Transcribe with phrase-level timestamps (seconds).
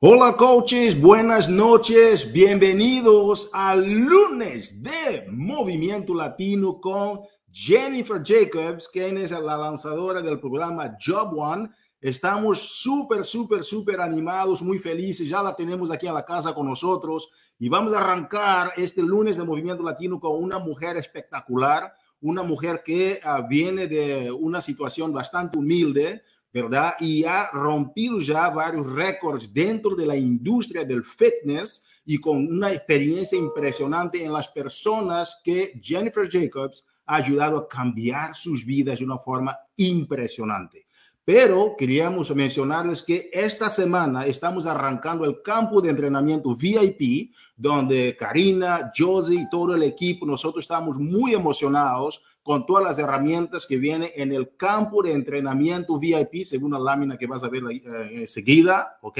[0.00, 9.30] Hola coaches, buenas noches, bienvenidos al lunes de Movimiento Latino con Jennifer Jacobs, quien es
[9.30, 11.70] la lanzadora del programa Job One.
[11.98, 16.66] Estamos súper, súper, súper animados, muy felices, ya la tenemos aquí en la casa con
[16.66, 17.30] nosotros.
[17.58, 21.90] Y vamos a arrancar este lunes de Movimiento Latino con una mujer espectacular,
[22.20, 26.22] una mujer que uh, viene de una situación bastante humilde,
[26.62, 26.94] ¿verdad?
[27.00, 32.72] Y ha rompido ya varios récords dentro de la industria del fitness y con una
[32.72, 39.04] experiencia impresionante en las personas que Jennifer Jacobs ha ayudado a cambiar sus vidas de
[39.04, 40.86] una forma impresionante.
[41.26, 48.92] Pero queríamos mencionarles que esta semana estamos arrancando el campo de entrenamiento VIP, donde Karina,
[48.96, 54.08] Josie y todo el equipo, nosotros estamos muy emocionados con todas las herramientas que vienen
[54.14, 58.98] en el campo de entrenamiento VIP, según la lámina que vas a ver eh, enseguida,
[59.02, 59.18] ¿ok?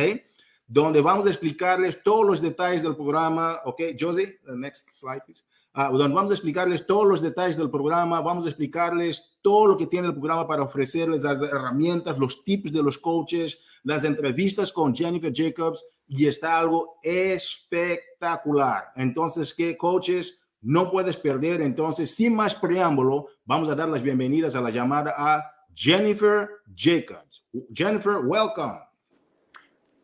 [0.64, 3.82] Donde vamos a explicarles todos los detalles del programa, ¿ok?
[3.98, 5.42] Josie, next slide, please.
[5.74, 9.76] Uh, donde vamos a explicarles todos los detalles del programa, vamos a explicarles todo lo
[9.76, 14.70] que tiene el programa para ofrecerles las herramientas, los tips de los coaches, las entrevistas
[14.70, 18.92] con Jennifer Jacobs y está algo espectacular.
[18.95, 20.38] Entonces, ¿qué coaches?
[20.66, 21.60] No puedes perder.
[21.62, 27.45] Entonces, sin más preámbulo, vamos a dar las bienvenidas a la llamada a Jennifer Jacobs.
[27.73, 28.80] Jennifer, welcome.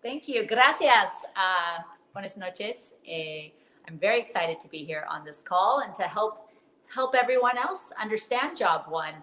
[0.02, 0.46] Thank you.
[0.46, 1.24] Gracias.
[1.36, 1.82] Uh,
[2.12, 2.94] buenas noches.
[3.06, 3.50] Uh,
[3.88, 6.48] I'm very excited to be here on this call and to help
[6.94, 9.14] help everyone else understand Job One.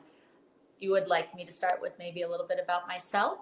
[0.79, 3.39] You would like me to start with maybe a little bit about myself?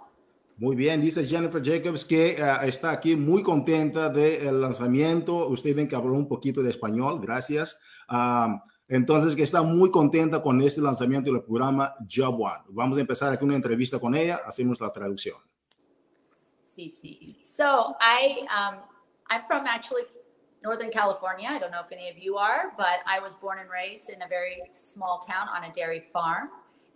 [0.60, 5.48] Muy bien, dice Jennifer Jacobs que uh, está aquí muy contenta del lanzamiento.
[5.50, 7.80] Usted ven que habló un poquito de español, gracias.
[8.88, 12.64] Entonces, que está muy contenta con este lanzamiento del programa Job One.
[12.70, 15.38] Vamos a empezar aquí una entrevista con ella, hacemos la traducción.
[16.64, 17.40] Sí, sí.
[17.44, 18.80] So, I, um,
[19.30, 20.04] I'm from actually
[20.64, 21.50] Northern California.
[21.50, 24.22] I don't know if any of you are, but I was born and raised in
[24.24, 26.50] a very small town on a dairy farm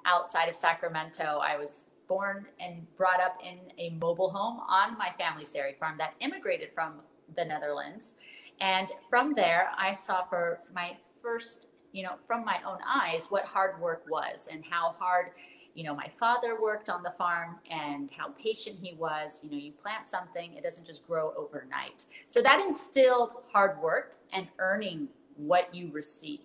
[0.06, 1.40] outside of Sacramento.
[1.44, 5.96] I was born and brought up in a mobile home on my family's dairy farm
[5.98, 6.96] that immigrated from
[7.38, 8.16] the Netherlands.
[8.60, 13.46] And from there, I saw for my first, you know, from my own eyes, what
[13.46, 15.28] hard work was and how hard,
[15.74, 19.40] you know, my father worked on the farm and how patient he was.
[19.42, 22.04] You know, you plant something, it doesn't just grow overnight.
[22.28, 25.08] So that instilled hard work and earning
[25.38, 26.42] what you receive.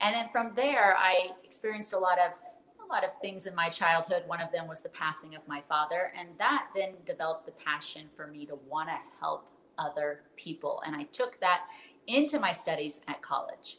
[0.00, 2.32] And then from there, I experienced a lot of
[2.94, 4.22] lot of things in my childhood.
[4.34, 8.04] One of them was the passing of my father, and that then developed the passion
[8.16, 9.42] for me to want to help
[9.86, 10.74] other people.
[10.86, 11.60] And I took that
[12.06, 13.78] into my studies at college.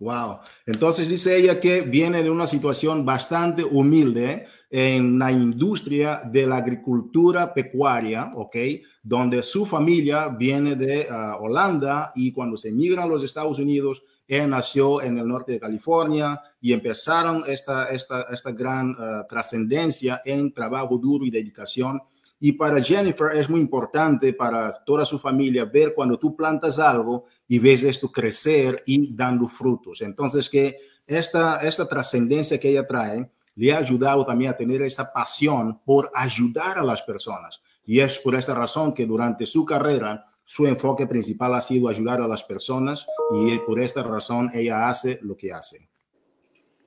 [0.00, 0.40] Wow.
[0.66, 6.56] Entonces dice ella que viene de una situación bastante humilde en la industria de la
[6.56, 8.56] agricultura pecuaria, ¿ok?
[9.02, 14.02] Donde su familia viene de uh, Holanda y cuando se migran a los Estados Unidos,
[14.30, 20.22] él nació en el norte de California y empezaron esta, esta, esta gran uh, trascendencia
[20.24, 22.00] en trabajo duro y dedicación.
[22.38, 27.24] Y para Jennifer es muy importante para toda su familia ver cuando tú plantas algo
[27.48, 30.00] y ves esto crecer y dando frutos.
[30.00, 35.12] Entonces que esta, esta trascendencia que ella trae le ha ayudado también a tener esta
[35.12, 37.60] pasión por ayudar a las personas.
[37.84, 42.20] Y es por esta razón que durante su carrera su enfoque principal ha sido ayudar
[42.20, 45.88] a las personas y por esta razón ella hace lo que hace.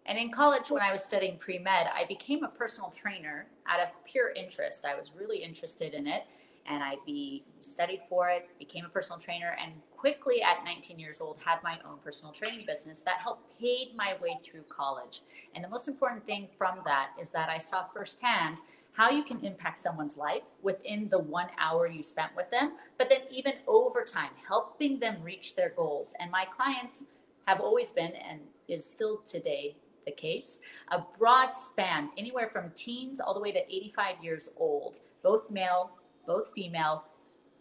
[0.06, 3.79] And in college, when I was studying pre med, I became a personal trainer out
[3.79, 4.84] of pure interest.
[4.84, 6.23] I was really interested in it,
[6.66, 11.22] and I be studied for it, became a personal trainer, and quickly at 19 years
[11.22, 15.22] old had my own personal training business that helped paid my way through college.
[15.56, 18.59] And the most important thing from that is that I saw firsthand
[18.94, 23.09] how you can impact someone's life within the one hour you spent with them, but
[23.09, 26.14] then even over time, helping them reach their goals.
[26.20, 27.06] And my clients
[27.48, 30.59] have always been and is still today the case
[30.92, 35.92] a broad span, anywhere from teens all the way to 85 years old, both male,
[36.28, 37.06] both female.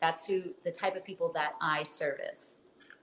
[0.01, 2.59] That's who the type of people that I service.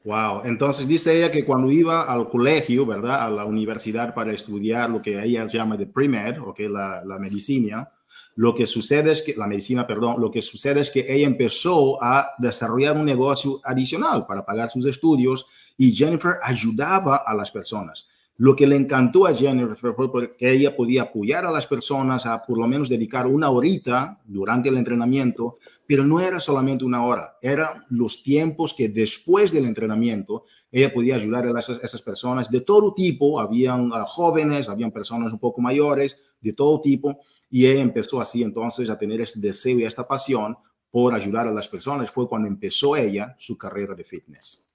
[0.06, 3.22] Wow, entonces dice ella que cuando iba al colegio, ¿verdad?
[3.26, 7.20] A la universidad para estudiar lo que ella llama de pre-med, o que la, la
[7.20, 7.90] medicina,
[8.36, 12.02] Lo que sucede es que, la medicina, perdón, lo que sucede es que ella empezó
[12.02, 15.46] a desarrollar un negocio adicional para pagar sus estudios
[15.78, 18.08] y Jennifer ayudaba a las personas.
[18.38, 22.42] Lo que le encantó a Jennifer fue que ella podía apoyar a las personas a
[22.42, 27.36] por lo menos dedicar una horita durante el entrenamiento, pero no era solamente una hora,
[27.42, 32.94] eran los tiempos que después del entrenamiento ella podía ayudar a esas, personas de todo
[32.94, 37.20] tipo, habían uh, jóvenes, habían personas un poco mayores, de todo tipo,
[37.50, 40.58] y ella empezó así entonces a tener este deseo y esta pasión
[40.92, 44.66] por ayudar a las personas fue cuando empezó ella su carrera de fitness.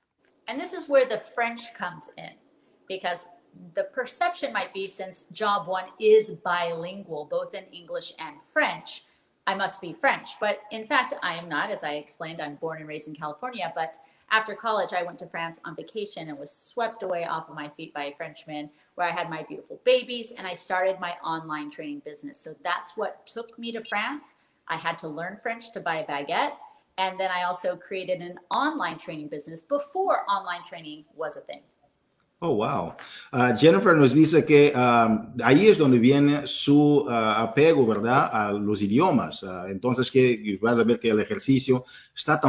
[0.47, 2.37] And this is where the French comes in
[2.87, 3.26] because
[3.75, 9.05] the perception might be since job one is bilingual, both in English and French,
[9.47, 10.38] I must be French.
[10.41, 11.71] But in fact, I am not.
[11.71, 13.73] As I explained, I'm born and raised in California.
[13.75, 13.97] But
[14.34, 17.69] after college, I went to France on vacation and was swept away off of my
[17.69, 21.70] feet by a Frenchman where I had my beautiful babies and I started my online
[21.70, 22.40] training business.
[22.40, 24.34] So that's what took me to France.
[24.66, 26.54] I had to learn French to buy a baguette.
[26.98, 31.62] And then I also created an online training business before online training was a thing.
[32.40, 32.94] Oh, wow.
[33.32, 38.52] Uh, Jennifer nos dice que um, ahí es donde viene su uh, apego, ¿verdad?, a
[38.52, 39.44] los idiomas.
[39.66, 41.84] Entonces, que vas a ver que el ejercicio
[42.14, 42.40] está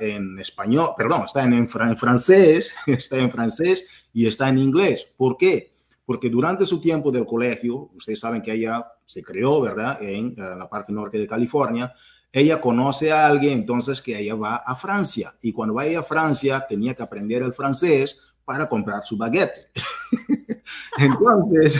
[0.00, 5.10] en español, perdón, está en, en, francés, está en francés y está en inglés.
[5.16, 5.72] ¿Por qué?
[6.04, 10.68] Porque durante su tiempo del colegio, ustedes saben que ella se creó, ¿verdad?, en la
[10.68, 11.94] parte norte de California,
[12.30, 15.34] ella conoce a alguien, entonces que ella va a Francia.
[15.40, 19.70] Y cuando va a Francia, tenía que aprender el francés para comprar su baguette.
[20.98, 21.78] entonces,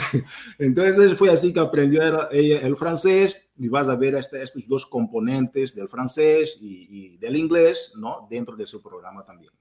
[0.59, 2.01] entonces fue así que aprendió
[2.31, 7.17] ella el francés y vas a ver este, estos dos componentes del francés y, y,
[7.17, 8.27] del inglés ¿no?
[8.29, 9.51] dentro de su programa también.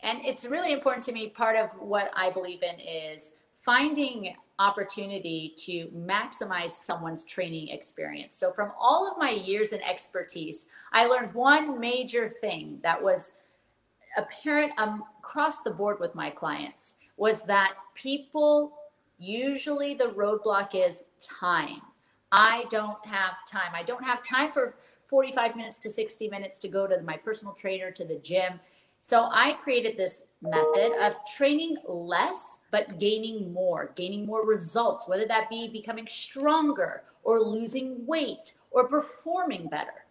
[0.00, 5.54] And it's really important to me, part of what I believe in is finding opportunity
[5.56, 8.36] to maximize someone's training experience.
[8.36, 13.32] So from all of my years in expertise, I learned one major thing that was
[14.16, 18.72] apparent um, across the board with my clients was that people
[19.18, 21.82] usually the roadblock is time.
[22.32, 23.72] I don't have time.
[23.74, 27.52] I don't have time for 45 minutes to 60 minutes to go to my personal
[27.54, 28.58] trainer, to the gym.
[29.02, 35.26] So I created this method of training less, but gaining more, gaining more results, whether
[35.26, 40.04] that be becoming stronger or losing weight or performing better.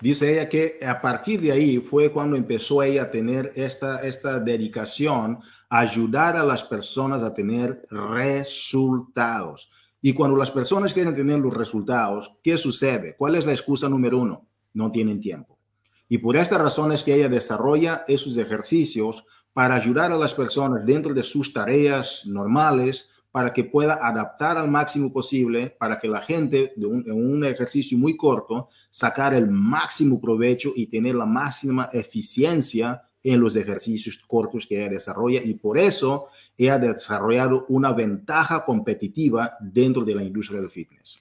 [0.00, 4.40] Dice ella que a partir de ahí fue cuando empezó ella a tener esta, esta
[4.40, 5.38] dedicación
[5.68, 9.70] a ayudar a las personas a tener resultados.
[10.02, 13.16] Y cuando las personas quieren tener los resultados, ¿qué sucede?
[13.16, 14.46] ¿Cuál es la excusa número uno?
[14.74, 15.58] No tienen tiempo.
[16.08, 19.24] Y por esta razón es que ella desarrolla esos ejercicios
[19.54, 24.68] para ayudar a las personas dentro de sus tareas normales para que pueda adaptar al
[24.68, 30.20] máximo posible, para que la gente de un, un, ejercicio muy corto sacar el máximo
[30.20, 35.76] provecho y tener la máxima eficiencia en los ejercicios cortos que ella desarrolla y por
[35.76, 41.20] eso ella ha desarrollado una ventaja competitiva dentro de la industria del fitness.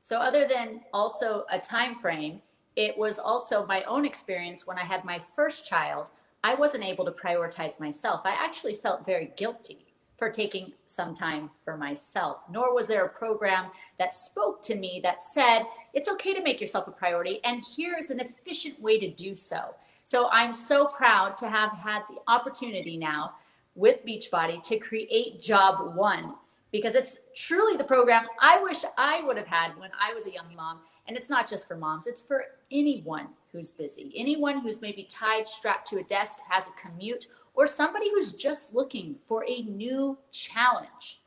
[0.00, 2.42] So other than also a time frame,
[2.76, 6.10] it was also my own experience when I had my first child.
[6.44, 8.26] I wasn't able to prioritize myself.
[8.26, 9.89] I actually felt very guilty
[10.20, 15.00] for taking some time for myself, nor was there a program that spoke to me
[15.02, 15.62] that said,
[15.94, 19.74] it's okay to make yourself a priority, and here's an efficient way to do so.
[20.04, 23.32] So I'm so proud to have had the opportunity now
[23.74, 26.34] with Beachbody to create Job One
[26.70, 30.32] because it's truly the program I wish I would have had when I was a
[30.32, 30.80] young mom.
[31.08, 35.48] And it's not just for moms, it's for anyone who's busy, anyone who's maybe tied,
[35.48, 37.26] strapped to a desk, has a commute,
[37.60, 41.20] or somebody who's just looking for a new challenge.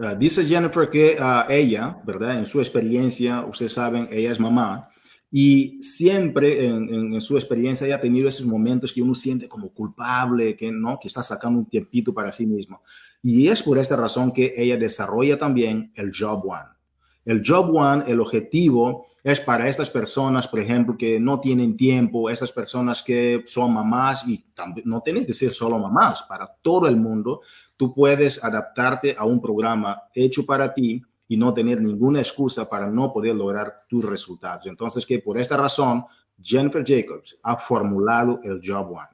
[0.00, 2.38] Uh, dice Jennifer que uh, ella, ¿verdad?
[2.38, 4.88] En su experiencia, ustedes saben, ella es mamá
[5.32, 9.48] y siempre en, en, en, su experiencia ella ha tenido esos momentos que uno siente
[9.48, 12.82] como culpable, que no, que está sacando un tiempito para sí mismo.
[13.20, 16.79] Y es por esta razón que ella desarrolla también el Job One.
[17.24, 22.30] El Job One, el objetivo es para estas personas, por ejemplo, que no tienen tiempo,
[22.30, 24.42] esas personas que son mamás y
[24.84, 27.40] no tienen que ser solo mamás, para todo el mundo,
[27.76, 32.88] tú puedes adaptarte a un programa hecho para ti y no tener ninguna excusa para
[32.88, 34.66] no poder lograr tus resultados.
[34.66, 36.04] Entonces, que por esta razón,
[36.42, 39.08] Jennifer Jacobs ha formulado el Job One.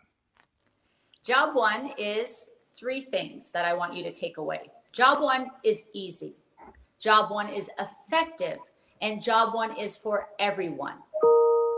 [1.26, 4.70] Job One is three things that I want you to take away.
[4.92, 6.36] Job One is easy.
[6.98, 8.58] Job One is effective
[9.02, 10.94] and job one is for everyone.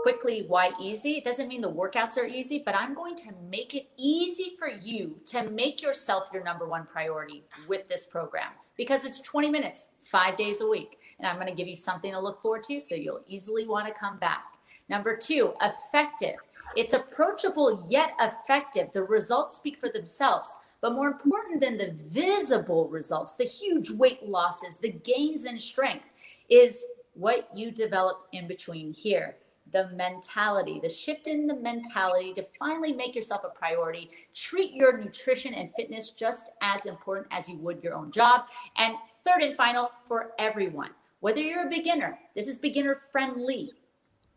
[0.03, 1.17] Quickly, why easy?
[1.17, 4.69] It doesn't mean the workouts are easy, but I'm going to make it easy for
[4.69, 9.89] you to make yourself your number one priority with this program because it's 20 minutes,
[10.05, 10.99] five days a week.
[11.19, 13.87] And I'm going to give you something to look forward to so you'll easily want
[13.87, 14.45] to come back.
[14.87, 16.37] Number two, effective.
[16.77, 18.93] It's approachable yet effective.
[18.93, 20.55] The results speak for themselves.
[20.81, 26.05] But more important than the visible results, the huge weight losses, the gains in strength,
[26.49, 29.35] is what you develop in between here
[29.71, 34.09] the mentality, the shift in the mentality to finally make yourself a priority.
[34.33, 38.45] Treat your nutrition and fitness just as important as you would your own job.
[38.77, 43.71] And third and final, for everyone, whether you're a beginner, this is beginner friendly.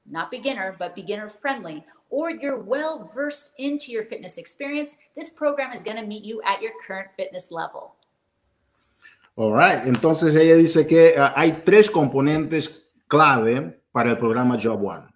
[0.05, 5.73] not beginner, but beginner friendly, or you're well versed into your fitness experience, this program
[5.73, 7.97] is going to meet you at your current fitness level.
[9.35, 9.83] All right.
[9.87, 15.09] Entonces ella dice que uh, hay tres componentes clave para el programa Job One.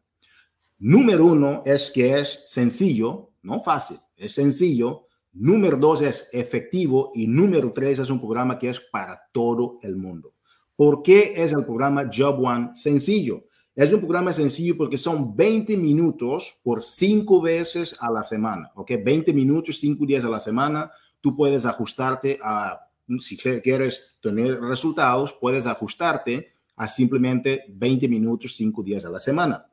[0.78, 5.06] Número uno es que es sencillo, no fácil, es sencillo.
[5.34, 9.96] Número dos es efectivo y número tres es un programa que es para todo el
[9.96, 10.32] mundo.
[10.74, 13.44] ¿Por qué es el programa Job One sencillo?
[13.76, 18.92] Es un programa sencillo porque son 20 minutos por cinco veces a la semana, ¿ok?
[19.04, 20.90] 20 minutos, cinco días a la semana.
[21.20, 22.88] Tú puedes ajustarte a,
[23.20, 29.66] si quieres tener resultados, puedes ajustarte a simplemente 20 minutos, cinco días a la semana.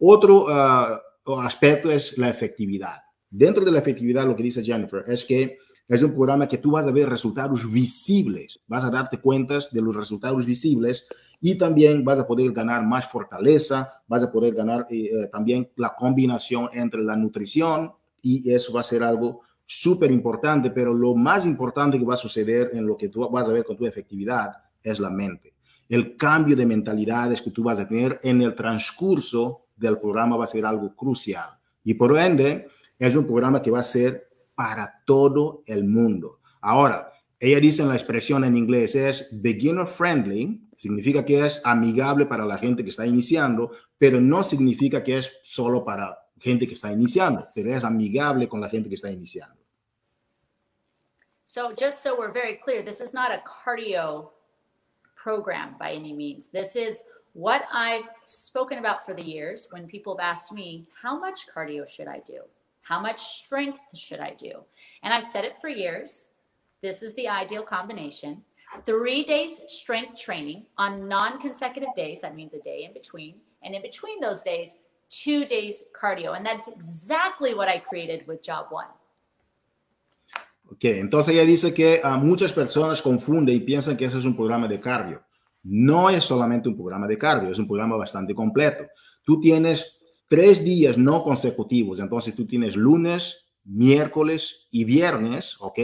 [0.00, 1.00] Otro ah,
[1.38, 3.02] aspecto es la efectividad.
[3.30, 6.72] Dentro de la efectividad, lo que dice Jennifer es que es un programa que tú
[6.72, 11.06] vas a ver resultados visibles, vas a darte cuentas de los resultados visibles
[11.46, 15.68] y también vas a poder ganar más fortaleza, vas a poder ganar eh, eh, también
[15.76, 21.14] la combinación entre la nutrición y eso va a ser algo súper importante, pero lo
[21.14, 23.84] más importante que va a suceder en lo que tú vas a ver con tu
[23.84, 25.52] efectividad es la mente.
[25.86, 30.44] El cambio de mentalidades que tú vas a tener en el transcurso del programa va
[30.44, 31.50] a ser algo crucial.
[31.84, 36.38] Y por ende, es un programa que va a ser para todo el mundo.
[36.62, 42.26] Ahora, ella dice en la expresión en inglés es beginner friendly, significa que es amigable
[42.26, 46.74] para la gente que está iniciando, pero no significa que es solo para gente que
[46.74, 49.56] está iniciando, pero es amigable con la gente que está iniciando.
[51.46, 54.32] So just so we're very clear, this is not a cardio
[55.16, 56.48] program by any means.
[56.48, 61.18] This is what I've spoken about for the years when people have asked me, how
[61.18, 62.42] much cardio should I do?
[62.82, 64.64] How much strength should I do?
[65.02, 66.30] And I've said it for years.
[66.82, 68.44] This is the ideal combination.
[68.84, 72.20] Three days strength training on non consecutive days.
[72.20, 73.40] That means a day in between.
[73.62, 76.36] And in between those days, two days cardio.
[76.36, 78.88] And that's exactly what I created with Job One.
[80.70, 84.34] Ok, entonces ella dice que a muchas personas confunden y piensan que ese es un
[84.34, 85.22] programa de cardio.
[85.62, 88.86] No es solamente un programa de cardio, es un programa bastante completo.
[89.24, 89.96] Tú tienes
[90.28, 95.78] tres días no consecutivos, entonces tú tienes lunes, miércoles y viernes, ¿ok?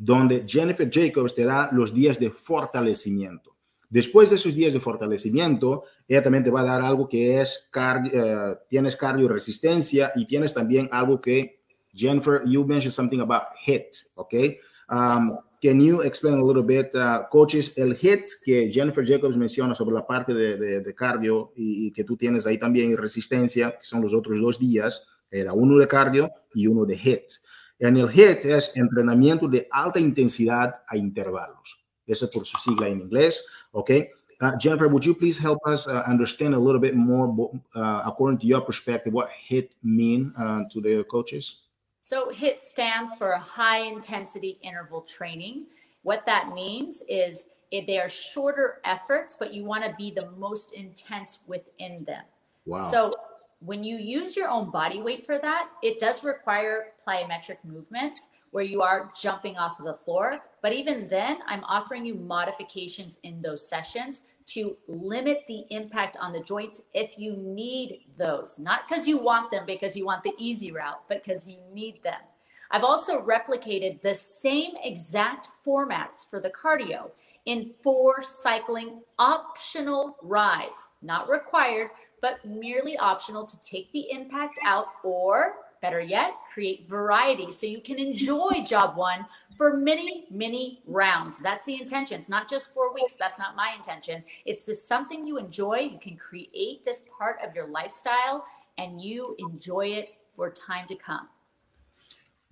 [0.00, 3.54] Donde Jennifer Jacobs te da los días de fortalecimiento.
[3.90, 7.68] Después de esos días de fortalecimiento, ella también te va a dar algo que es,
[7.70, 11.60] cardio, uh, tienes resistencia y tienes también algo que,
[11.92, 14.56] Jennifer, you mentioned something about HIT, okay?
[14.88, 19.74] Um, can you explain a little bit, uh, coaches, el HIT que Jennifer Jacobs menciona
[19.74, 23.84] sobre la parte de, de, cardio y, y, que tú tienes ahí también, resistencia, que
[23.84, 27.32] son los otros dos días, era uno de cardio y uno de HIT.
[27.80, 31.82] En el HIT es entrenamiento de alta intensidad a intervalos.
[32.06, 33.90] Eso por su sigla en inglés, ¿ok?
[34.42, 38.38] Uh, Jennifer, would you please help us uh, understand a little bit more, uh, according
[38.38, 41.64] to your perspective, what HIT mean uh, to the coaches?
[42.02, 45.66] So HIT stands for high intensity interval training.
[46.02, 50.72] What that means is they are shorter efforts, but you want to be the most
[50.72, 52.24] intense within them.
[52.64, 52.82] Wow.
[52.90, 53.14] So
[53.60, 58.64] when you use your own body weight for that, it does require plyometric movements where
[58.64, 60.40] you are jumping off of the floor.
[60.62, 66.32] But even then, I'm offering you modifications in those sessions to limit the impact on
[66.32, 70.34] the joints if you need those, not because you want them, because you want the
[70.38, 72.20] easy route, but because you need them.
[72.72, 77.10] I've also replicated the same exact formats for the cardio
[77.46, 84.86] in four cycling optional rides, not required, but merely optional to take the impact out
[85.02, 91.40] or better yet, create variety so you can enjoy job one for many, many rounds.
[91.40, 92.18] That's the intention.
[92.18, 93.14] It's not just four weeks.
[93.14, 94.22] That's not my intention.
[94.44, 95.90] It's this something you enjoy.
[95.92, 98.44] You can create this part of your lifestyle
[98.78, 101.28] and you enjoy it for time to come.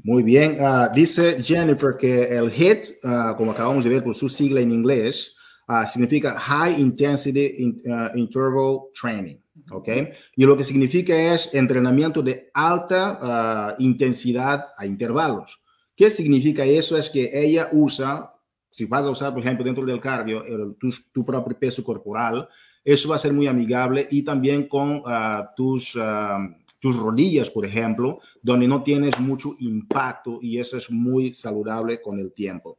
[0.04, 0.60] Muy bien.
[0.60, 4.70] Uh, dice Jennifer que el HIT, uh, como acabamos de ver por su sigla en
[4.70, 5.34] inglés,
[5.68, 7.82] uh, significa High Intensity in,
[8.14, 9.42] Interval Training.
[9.70, 9.88] ¿Ok?
[10.36, 15.60] Y lo que significa es entrenamiento de alta uh, intensidad a intervalos.
[15.94, 16.96] ¿Qué significa eso?
[16.96, 18.30] Es que ella usa,
[18.70, 22.48] si vas a usar, por ejemplo, dentro del cardio, el, tu, tu, propio peso corporal,
[22.84, 27.66] eso va a ser muy amigable y también con uh, tus, uh, tus rodillas, por
[27.66, 32.78] ejemplo, donde no tienes mucho impacto y eso es muy saludable con el tiempo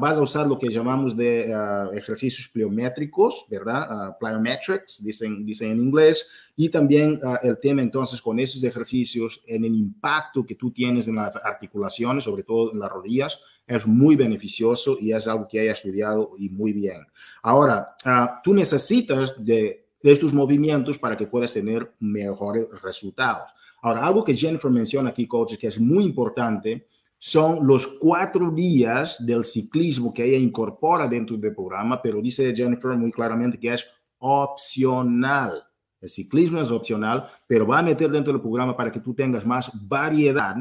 [0.00, 3.88] vas a usar lo que llamamos de uh, ejercicios pliométricos, ¿verdad?
[3.90, 9.42] Uh, plyometrics, dicen, dicen en inglés, y también uh, el tema entonces con esos ejercicios
[9.46, 13.86] en el impacto que tú tienes en las articulaciones, sobre todo en las rodillas, es
[13.86, 17.06] muy beneficioso y es algo que he estudiado y muy bien.
[17.42, 17.94] Ahora,
[18.42, 23.50] tú necesitas de estos movimientos para que puedas tener mejores resultados.
[23.82, 26.86] Ahora, algo que Jennifer menciona aquí, coaches, que es muy importante,
[27.18, 32.92] son los cuatro días del ciclismo que ella incorpora dentro del programa, pero dice Jennifer
[32.92, 33.86] muy claramente que es
[34.18, 35.62] opcional.
[36.00, 39.44] El ciclismo es opcional, pero va a meter dentro del programa para que tú tengas
[39.44, 40.56] más variedad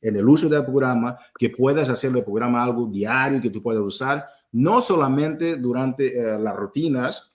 [0.00, 3.82] en el uso del programa, que puedas hacer el programa algo diario que tú puedas
[3.82, 7.32] usar, no solamente durante eh, las rutinas,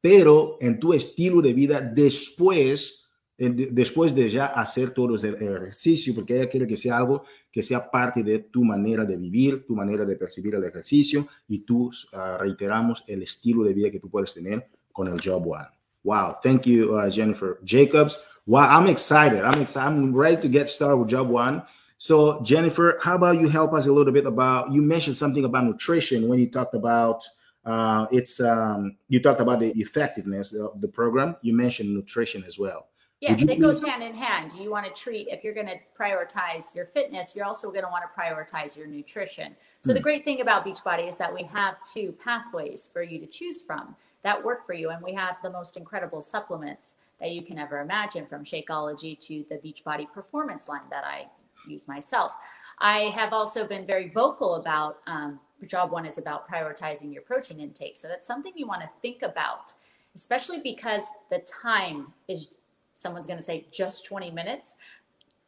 [0.00, 3.03] pero en tu estilo de vida después
[3.36, 7.90] después de ya hacer todo el ejercicio, porque ella quiere que sea algo que sea
[7.90, 12.38] parte de tu manera de vivir, tu manera de percibir el ejercicio y tú, uh,
[12.38, 15.66] reiteramos, el estilo de vida que tú puedes tener con el Job One.
[16.04, 18.18] Wow, thank you, uh, Jennifer Jacobs.
[18.46, 19.42] Wow, I'm excited.
[19.42, 19.98] I'm excited.
[19.98, 21.62] I'm ready to get started with Job One.
[21.96, 24.72] So, Jennifer, how about you help us a little bit about?
[24.72, 27.24] You mentioned something about nutrition when you talked about
[27.64, 28.40] uh, it's.
[28.40, 31.36] Um, you talked about the effectiveness of the program.
[31.40, 32.88] You mentioned nutrition as well.
[33.24, 34.52] Yes, it goes hand in hand.
[34.52, 37.88] You want to treat, if you're going to prioritize your fitness, you're also going to
[37.88, 39.56] want to prioritize your nutrition.
[39.80, 39.94] So, mm.
[39.94, 43.62] the great thing about Beachbody is that we have two pathways for you to choose
[43.62, 44.90] from that work for you.
[44.90, 49.44] And we have the most incredible supplements that you can ever imagine from Shakeology to
[49.48, 51.26] the Beachbody Performance line that I
[51.66, 52.32] use myself.
[52.78, 57.58] I have also been very vocal about um, job one is about prioritizing your protein
[57.58, 57.96] intake.
[57.96, 59.72] So, that's something you want to think about,
[60.14, 62.58] especially because the time is
[62.94, 64.76] someone's going to say just 20 minutes.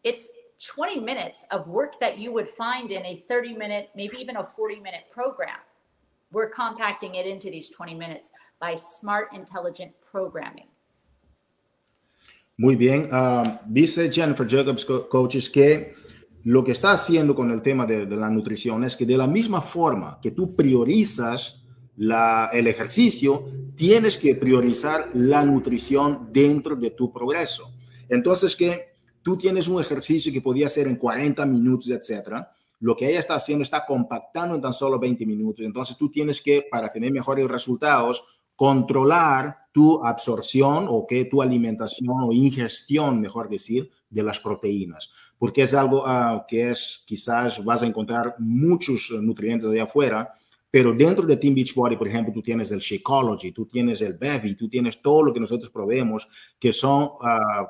[0.04, 0.30] It's
[0.64, 4.44] 20 minutes of work that you would find in a 30 minute, maybe even a
[4.44, 5.58] 40 minute program.
[6.32, 10.66] We're compacting it into these 20 minutes by smart, intelligent programming.
[12.58, 13.12] Muy bien.
[13.12, 15.94] Um, dice Jennifer Jacobs, coaches, que
[16.44, 19.26] lo que está haciendo con el tema de, de, la nutrición es que de la
[19.26, 21.65] misma forma que tú priorizas
[21.96, 27.72] la, el ejercicio, tienes que priorizar la nutrición dentro de tu progreso.
[28.08, 32.50] Entonces, que tú tienes un ejercicio que podía hacer en 40 minutos, etcétera.
[32.80, 35.64] Lo que ella está haciendo está compactando en tan solo 20 minutos.
[35.64, 38.22] Entonces, tú tienes que, para tener mejores resultados,
[38.56, 45.62] controlar tu absorción o que tu alimentación o ingestión, mejor decir, de las proteínas, porque
[45.62, 50.32] es algo uh, que es quizás vas a encontrar muchos nutrientes de afuera
[50.76, 54.54] pero dentro de Team Beachbody, por ejemplo, tú tienes el Shakeology, tú tienes el Bevy,
[54.56, 57.66] tú tienes todo lo que nosotros proveemos, que son uh,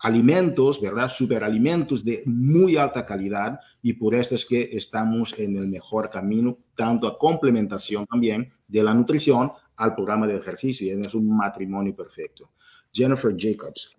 [0.00, 1.08] alimentos, ¿verdad?
[1.08, 6.58] Superalimentos de muy alta calidad y por eso es que estamos en el mejor camino,
[6.76, 11.96] tanto a complementación también de la nutrición al programa de ejercicio y es un matrimonio
[11.96, 12.50] perfecto.
[12.92, 13.96] Jennifer Jacobs.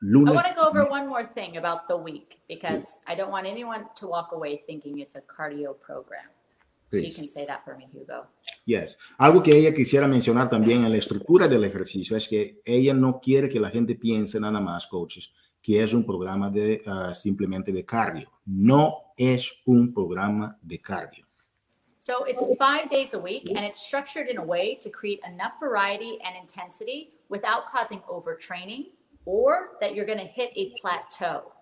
[0.00, 0.32] Lunes.
[0.32, 3.46] I want to go over one more thing about the week because I don't want
[3.46, 6.33] anyone to walk away thinking it's a cardio program.
[7.00, 8.26] So you can say that for me, Hugo.
[8.66, 8.98] Yes.
[9.18, 13.20] Algo que ella quisiera mencionar también en la estructura del ejercicio es que ella no
[13.20, 15.30] quiere que la gente piense nada más, coaches,
[15.62, 18.30] que es un programa de uh, simplemente de cardio.
[18.46, 21.24] No es un programa de cardio.
[22.00, 25.58] So it's five days a week and it's structured in a way to create enough
[25.58, 28.88] variety and intensity without causing overtraining
[29.24, 31.53] or that you're going to hit a plateau.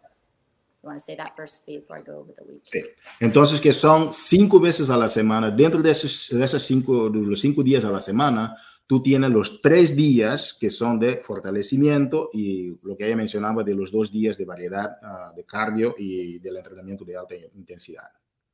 [0.83, 2.65] You want to say that first before I go over the week?
[2.65, 2.83] Sí.
[3.21, 5.49] Entonces, que son cinco veces a la semana.
[5.49, 8.57] Dentro de esos, de esos cinco, de los cinco días a la semana,
[8.89, 13.77] tú tienes los tres días que son de fortalecimiento y lo que ella mencionaba de
[13.77, 18.11] los dos días de variedad uh, de cardio y del entrenamiento de alta intensidad.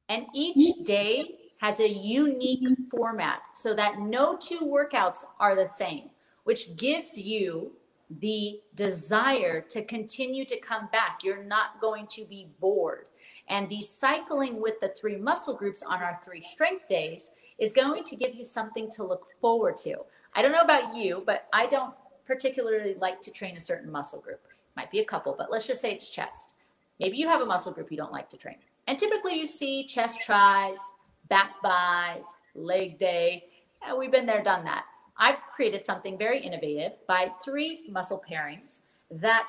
[0.08, 6.10] And each day has a unique format so that no two workouts are the same,
[6.44, 7.72] which gives you
[8.20, 11.20] the desire to continue to come back.
[11.22, 13.06] You're not going to be bored.
[13.48, 18.04] And the cycling with the three muscle groups on our three strength days is going
[18.04, 19.96] to give you something to look forward to.
[20.34, 21.94] I don't know about you, but I don't
[22.26, 24.40] particularly like to train a certain muscle group.
[24.76, 26.54] Might be a couple, but let's just say it's chest.
[27.00, 28.56] Maybe you have a muscle group you don't like to train.
[28.86, 30.78] And typically you see chest tries,
[31.28, 33.44] back buys, leg day.
[33.82, 34.84] Yeah, we've been there, done that.
[35.18, 39.48] I've created something very innovative by three muscle pairings that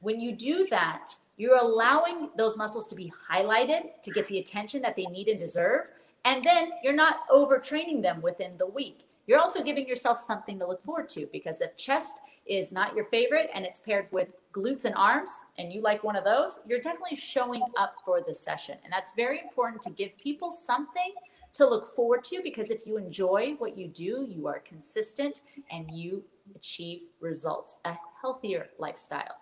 [0.00, 4.82] when you do that, you're allowing those muscles to be highlighted to get the attention
[4.82, 5.90] that they need and deserve.
[6.24, 9.06] And then you're not overtraining them within the week.
[9.26, 13.04] You're also giving yourself something to look forward to because if chest is not your
[13.04, 16.80] favorite and it's paired with glutes and arms and you like one of those, you're
[16.80, 18.78] definitely showing up for the session.
[18.84, 21.12] And that's very important to give people something
[21.58, 25.90] to look forward to because if you enjoy what you do, you are consistent and
[25.92, 26.22] you
[26.56, 29.36] achieve results, a healthier lifestyle.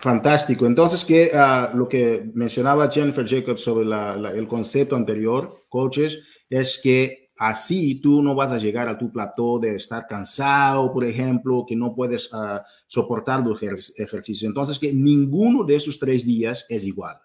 [0.00, 0.66] Fantástico.
[0.66, 6.24] Entonces, que uh, lo que mencionaba Jennifer Jacobs sobre la, la, el concepto anterior, coaches,
[6.50, 11.04] es que Así tú no vas a llegar a tu plató de estar cansado, por
[11.04, 14.44] ejemplo, que no puedes uh, soportar los ejercicios.
[14.44, 17.16] Entonces, que ninguno de esos tres días es igual.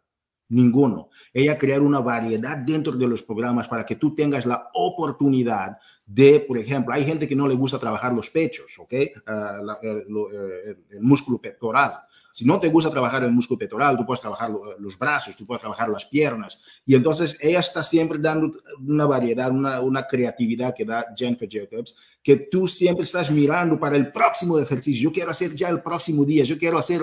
[0.50, 1.10] Ninguno.
[1.34, 6.40] Ella crear una variedad dentro de los programas para que tú tengas la oportunidad de,
[6.48, 8.94] por ejemplo, hay gente que no le gusta trabajar los pechos, ¿ok?
[9.28, 12.00] Uh, el, el, músculo pectoral.
[12.32, 15.60] Si no te gusta trabajar el músculo pectoral, tú puedes trabajar los brazos, tú puedes
[15.60, 16.62] trabajar las piernas.
[16.86, 21.96] Y entonces ella está siempre dando una variedad, una, una creatividad que da Jennifer Jacobs,
[22.24, 25.10] que tú siempre estás mirando para el próximo ejercicio.
[25.10, 27.02] Yo quiero hacer ya el próximo día, yo quiero hacer,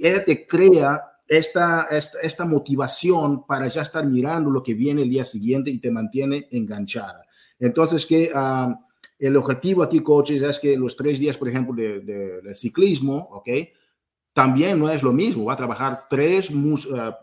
[0.00, 1.86] ella te crea esta,
[2.22, 6.48] esta, motivación para ya estar mirando lo que viene el día siguiente y te mantiene
[6.50, 7.24] enganchada.
[7.60, 8.74] Entonces, que uh,
[9.16, 13.48] el objetivo aquí, coaches, es que los tres días, por ejemplo, de, ciclismo, ¿ok?
[14.32, 15.44] también no es lo mismo.
[15.44, 16.74] Va a trabajar tres uh,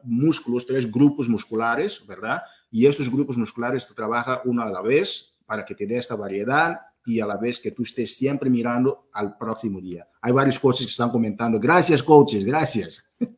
[0.03, 2.41] músculos, tres grupos musculares, ¿verdad?
[2.71, 6.79] Y estos grupos musculares trabaja uno a la vez para que te dé esta variedad
[7.05, 10.07] y a la vez que tú estés siempre mirando al próximo día.
[10.21, 11.59] Hay varios coaches que están comentando.
[11.59, 13.03] Gracias, coaches, gracias.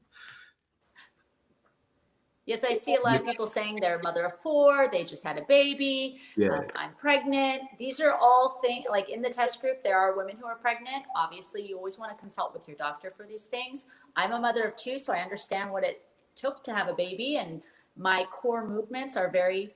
[2.50, 5.24] Yes, I see a lot of people saying they're a mother of four, they just
[5.24, 6.48] had a baby, yeah.
[6.48, 7.62] um, I'm pregnant.
[7.78, 11.06] These are all things like in the test group, there are women who are pregnant.
[11.16, 13.86] Obviously, you always want to consult with your doctor for these things.
[14.16, 16.02] I'm a mother of two, so I understand what it
[16.36, 17.62] took to have a baby, and
[17.96, 19.76] my core movements are very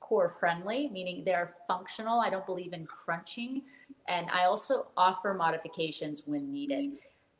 [0.00, 2.20] core friendly, meaning they're functional.
[2.20, 3.62] I don't believe in crunching,
[4.08, 6.90] and I also offer modifications when needed.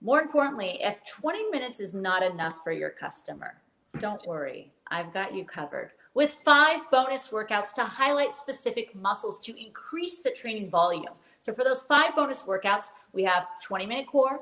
[0.00, 3.60] More importantly, if 20 minutes is not enough for your customer,
[4.00, 5.92] don't worry, I've got you covered.
[6.14, 11.12] With five bonus workouts to highlight specific muscles to increase the training volume.
[11.38, 14.40] So, for those five bonus workouts, we have 20 minute core,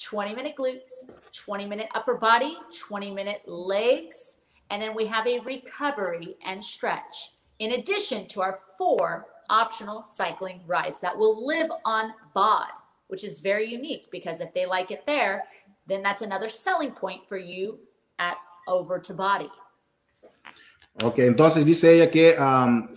[0.00, 4.38] 20 minute glutes, 20 minute upper body, 20 minute legs,
[4.70, 10.60] and then we have a recovery and stretch, in addition to our four optional cycling
[10.66, 12.68] rides that will live on BOD,
[13.08, 15.44] which is very unique because if they like it there,
[15.86, 17.78] then that's another selling point for you
[18.18, 18.36] at
[18.66, 19.50] over to body.
[21.02, 22.88] Ok, entonces dice ella que um,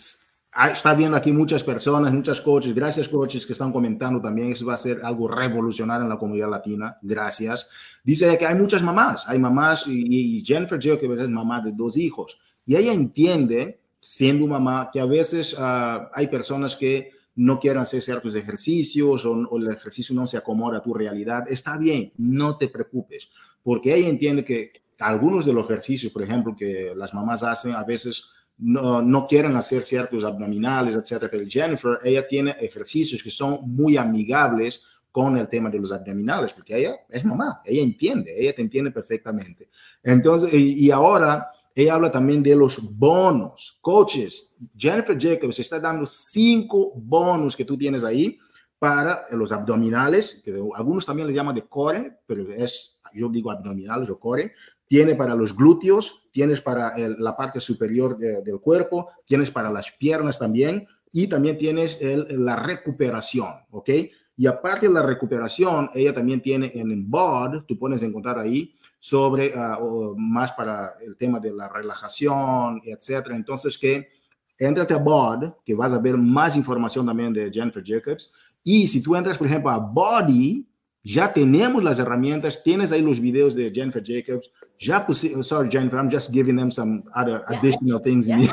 [0.72, 4.74] está viendo aquí muchas personas, muchas coaches, gracias coaches que están comentando también, eso va
[4.74, 8.00] a ser algo revolucionario en la comunidad latina, gracias.
[8.04, 11.72] Dice ella que hay muchas mamás, hay mamás y, y Jennifer que es mamá de
[11.72, 12.38] dos hijos.
[12.66, 18.02] Y ella entiende, siendo mamá, que a veces uh, hay personas que no quieren hacer
[18.02, 22.58] ciertos ejercicios o, o, el ejercicio no se acomoda a tu realidad, está bien, no
[22.58, 23.30] te preocupes,
[23.62, 27.84] porque ella entiende que algunos de los ejercicios, por ejemplo, que las mamás hacen, a
[27.84, 28.26] veces
[28.58, 31.30] no, no quieren hacer ciertos abdominales, etcétera.
[31.32, 36.52] Pero Jennifer, ella tiene ejercicios que son muy amigables con el tema de los abdominales,
[36.54, 39.70] porque ella es mamá, ella entiende, ella te entiende perfectamente.
[40.04, 43.78] Entonces, y, y ahora ella habla también de los bonos.
[43.82, 48.38] Coaches, Jennifer Jacobs está dando cinco bonos que tú tienes ahí
[48.80, 54.10] para los abdominales, que algunos también le llaman de core, pero es, yo digo abdominales
[54.10, 54.54] o core,
[54.88, 59.72] tiene para los glúteos, tienes para el, la parte superior de, del cuerpo, tienes para
[59.72, 63.90] las piernas también y también tienes la recuperación, ¿ok?
[64.38, 68.74] Y aparte de la recuperación, ella también tiene en el BOD, tú puedes encontrar ahí,
[69.00, 73.36] sobre uh, más para el tema de la relajación, etcétera.
[73.36, 74.10] Entonces, que
[74.58, 78.34] entrate a BOD, que vas a ver más información también de Jennifer Jacobs.
[78.64, 80.68] Y si tú entras, por ejemplo, a Body,
[81.06, 86.00] ya tenemos las herramientas, tienes ahí los videos de Jennifer Jacobs, ya puse, sorry Jennifer,
[86.00, 87.60] I'm just giving them some other yeah.
[87.60, 88.28] additional things.
[88.28, 88.52] Yeah.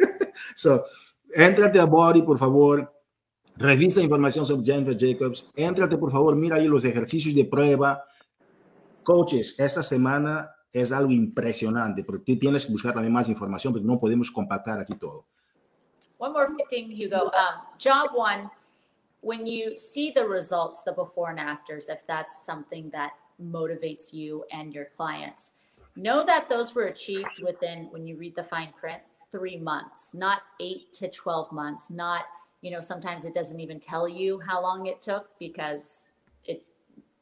[0.54, 0.84] so,
[1.34, 2.92] entrate a Body, por favor,
[3.56, 8.04] revisa información sobre Jennifer Jacobs, entrate por favor, mira ahí los ejercicios de prueba.
[9.02, 13.86] Coaches, esta semana es algo impresionante, porque tú tienes que buscar también más información, porque
[13.86, 15.24] no podemos compactar aquí todo.
[16.18, 17.30] One more thing, Hugo.
[17.32, 18.50] Um, job one,
[19.24, 24.44] when you see the results, the before and afters, if that's something that motivates you
[24.52, 25.52] and your clients,
[25.96, 29.00] know that those were achieved within, when you read the fine print,
[29.32, 32.26] three months, not eight to 12 months, not,
[32.60, 36.04] you know, sometimes it doesn't even tell you how long it took because
[36.44, 36.62] it,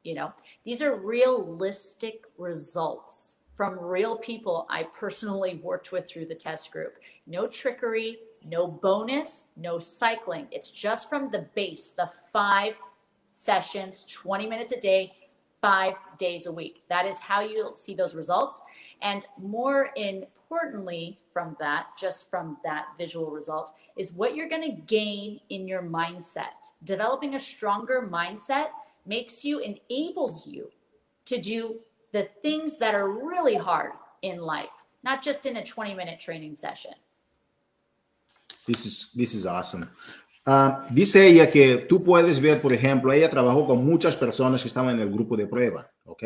[0.03, 0.33] you know,
[0.65, 6.95] these are realistic results from real people I personally worked with through the test group.
[7.27, 10.47] No trickery, no bonus, no cycling.
[10.51, 12.75] It's just from the base, the five
[13.29, 15.15] sessions, 20 minutes a day,
[15.61, 16.83] five days a week.
[16.89, 18.61] That is how you'll see those results.
[19.01, 24.83] And more importantly, from that, just from that visual result, is what you're going to
[24.87, 26.73] gain in your mindset.
[26.85, 28.69] Developing a stronger mindset
[29.07, 30.71] makes you, enables you
[31.27, 31.77] to do
[32.13, 34.69] the things that are really hard in life,
[35.03, 36.93] not just in a 20 minute training session.
[38.66, 39.87] This is, this is awesome.
[40.44, 44.68] Uh, dice ella que tú puedes ver, por ejemplo, ella trabajó con muchas personas que
[44.68, 46.25] estaban en el grupo de prueba, ¿ok?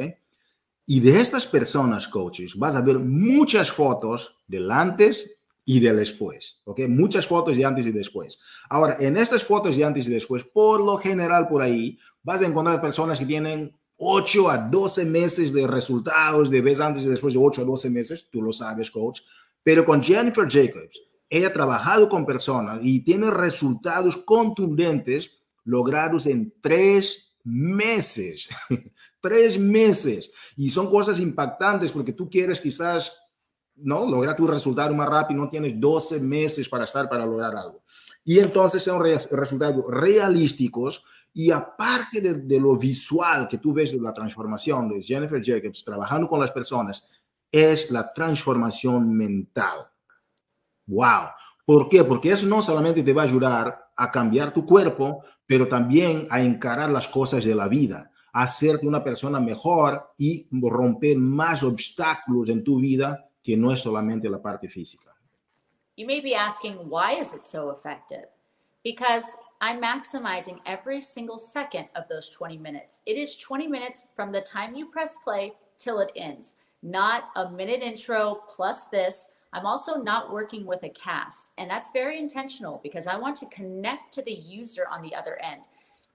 [0.86, 6.62] Y de estas personas, coaches, vas a ver muchas fotos del antes y del después,
[6.64, 6.82] ¿ok?
[6.88, 8.38] Muchas fotos de antes y después.
[8.70, 12.46] Ahora, en estas fotos de antes y después, por lo general por ahí, vas a
[12.46, 17.34] encontrar personas que tienen 8 a 12 meses de resultados, de vez antes y después
[17.34, 19.20] de 8 a 12 meses, tú lo sabes, coach.
[19.62, 25.30] Pero con Jennifer Jacobs, ella ha trabajado con personas y tiene resultados contundentes
[25.64, 28.48] logrados en tres meses.
[29.20, 30.30] tres meses.
[30.56, 33.20] Y son cosas impactantes porque tú quieres quizás,
[33.76, 34.06] ¿no?
[34.06, 37.82] Lograr tu resultado más rápido, no tienes 12 meses para estar para lograr algo.
[38.24, 44.00] Y entonces son resultados realísticos y aparte de, de, lo visual que tú ves de
[44.00, 47.06] la transformación de Jennifer Jacobs trabajando con las personas,
[47.52, 49.86] es la transformación mental.
[50.86, 51.30] ¡Wow!
[51.64, 52.04] ¿Por qué?
[52.04, 56.40] Porque eso no solamente te va a ayudar a cambiar tu cuerpo, pero también a
[56.42, 62.48] encarar las cosas de la vida, a hacerte una persona mejor y romper más obstáculos
[62.48, 65.14] en tu vida que no es solamente la parte física.
[65.96, 68.28] You may be asking, why is it so effective?
[68.84, 73.00] Because I'm maximizing every single second of those 20 minutes.
[73.06, 77.50] It is 20 minutes from the time you press play till it ends, not a
[77.50, 79.28] minute intro plus this.
[79.52, 83.46] I'm also not working with a cast, and that's very intentional because I want to
[83.46, 85.62] connect to the user on the other end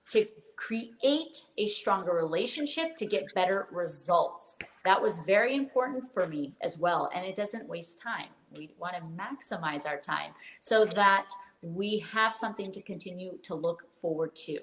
[0.09, 0.25] to
[0.57, 4.57] create a stronger relationship to get better results.
[4.83, 8.27] That was very important for me as well, and it doesn't waste time.
[8.57, 11.29] We want to maximize our time so that
[11.61, 14.59] we have something to continue to look forward to.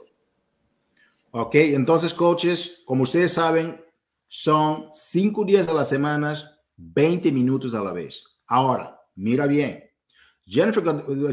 [1.32, 3.78] Ok, entonces, coaches, como ustedes saben,
[4.28, 6.34] son cinco días a la semana,
[6.76, 8.37] 20 minutos a la vez.
[8.48, 9.84] Ahora, mira bien.
[10.44, 10.82] Jennifer,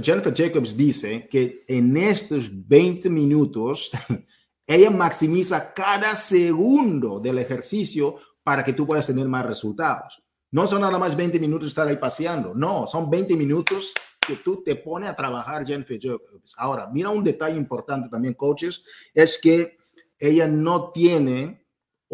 [0.04, 3.90] Jennifer Jacobs dice que en estos 20 minutos,
[4.68, 10.22] ella maximiza cada segundo del ejercicio para que tú puedas tener más resultados.
[10.52, 13.94] No son nada más 20 minutos estar ahí paseando, no, son 20 minutos
[14.26, 16.54] que tú te pones a trabajar, Jennifer Jacobs.
[16.58, 19.78] Ahora, mira un detalle importante también, coaches, es que
[20.20, 21.65] ella no tiene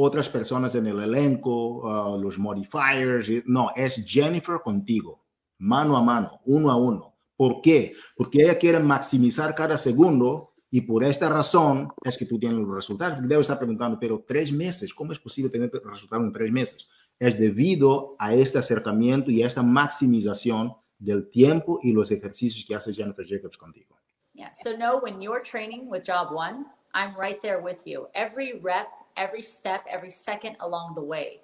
[0.01, 5.23] otras personas en el elenco, uh, los modifiers, no, es Jennifer contigo,
[5.59, 7.15] mano a mano, uno a uno.
[7.35, 7.93] ¿Por qué?
[8.15, 12.75] Porque ella quiere maximizar cada segundo y por esta razón es que tú tienes los
[12.75, 13.27] resultados.
[13.27, 16.87] Debo estar preguntando, pero tres meses, ¿cómo es posible tener resultados en tres meses?
[17.19, 22.75] Es debido a este acercamiento y a esta maximización del tiempo y los ejercicios que
[22.75, 23.97] hace Jennifer Jacobs contigo.
[24.33, 28.07] Yeah, so know when you're training with Job One, I'm right there with you.
[28.13, 31.41] Every rep, every step, every second along the way.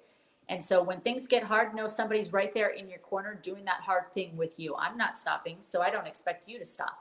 [0.48, 3.80] And so when things get hard, know somebody's right there in your corner doing that
[3.82, 4.74] hard thing with you.
[4.76, 6.98] I'm not stopping, so I don't expect you to stop.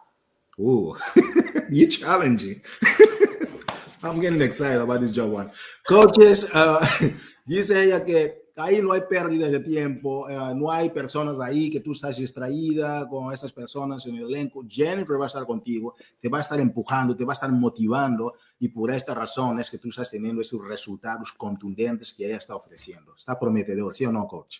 [0.59, 0.97] Ooh,
[1.69, 2.61] you're challenging.
[4.03, 5.51] I'm getting excited about this job one.
[5.87, 6.85] Coaches, uh,
[7.47, 11.79] dice ella que Ahí no hay pérdida de tiempo, eh, no hay personas ahí que
[11.79, 14.65] tú estás distraída con estas personas en el elenco.
[14.67, 18.33] Jennifer va a estar contigo, te va a estar empujando, te va a estar motivando
[18.59, 22.55] y por esta razón es que tú estás teniendo esos resultados contundentes que ella está
[22.55, 23.15] ofreciendo.
[23.15, 24.57] Está prometedor, ¿sí o no, coach?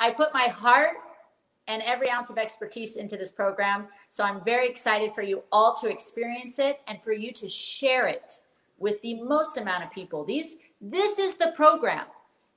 [0.00, 0.96] I put my heart
[1.68, 5.72] and every ounce of expertise into this program, so I'm very excited for you all
[5.80, 8.40] to experience it and for you to share it
[8.78, 10.24] with the most amount of people.
[10.24, 12.06] These this is the program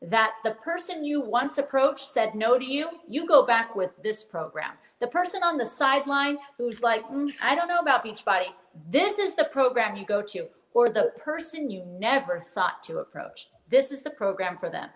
[0.01, 4.23] that the person you once approached said no to you, you go back with this
[4.23, 4.73] program.
[4.99, 8.47] The person on the sideline who's like, mm, I don't know about Beachbody,
[8.89, 10.47] this is the program you go to.
[10.73, 13.49] Or the person you never thought to approach.
[13.69, 14.89] This is the program for them.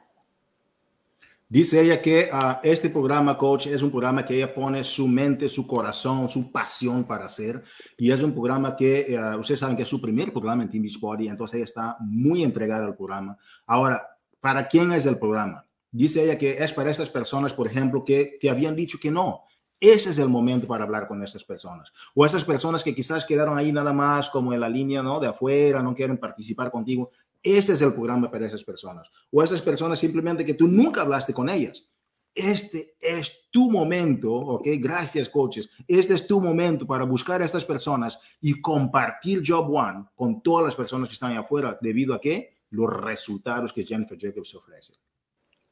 [1.52, 5.50] Dice ella que uh, este programa, coach, es un programa que ella pone su mente,
[5.50, 7.62] su corazón, su pasión para hacer.
[7.98, 10.84] Y es un programa que uh, ustedes saben que es su primer programa en Team
[10.84, 13.38] Beachbody, entonces ella está muy entregada al programa.
[13.66, 14.02] Ahora,
[14.42, 15.66] ¿Para quién es el programa?
[15.92, 19.44] Dice ella que es para estas personas, por ejemplo, que, que habían dicho que no.
[19.80, 21.92] Ese es el momento para hablar con estas personas.
[22.14, 25.20] O esas personas que quizás quedaron ahí nada más como en la línea ¿no?
[25.20, 27.12] de afuera, no quieren participar contigo.
[27.42, 29.08] Este es el programa para esas personas.
[29.32, 31.88] O esas personas simplemente que tú nunca hablaste con ellas.
[32.34, 34.68] Este es tu momento, ¿ok?
[34.78, 35.70] Gracias, coaches.
[35.88, 40.66] Este es tu momento para buscar a estas personas y compartir Job One con todas
[40.66, 44.98] las personas que están ahí afuera, debido a que los resultados que Jennifer Jacobs ofrece.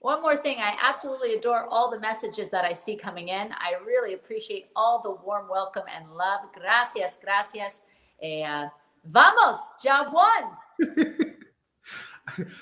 [0.01, 3.51] One more thing, I absolutely adore all the messages that I see coming in.
[3.51, 6.41] I really appreciate all the warm welcome and love.
[6.53, 7.81] Gracias, gracias.
[8.21, 8.69] Eh, uh,
[9.03, 10.55] vamos, job one.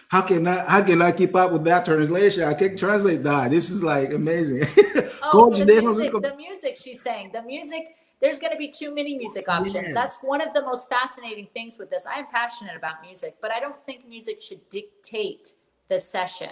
[0.07, 2.43] how can I how can I keep up with that translation?
[2.43, 3.51] I can't translate that.
[3.51, 4.63] This is like amazing.
[5.21, 7.31] oh, the music, the music she's saying.
[7.33, 9.93] The music there's going to be too many music options.
[9.93, 12.05] That's one of the most fascinating things with this.
[12.05, 15.53] I am passionate about music, but I don't think music should dictate
[15.89, 16.49] the session.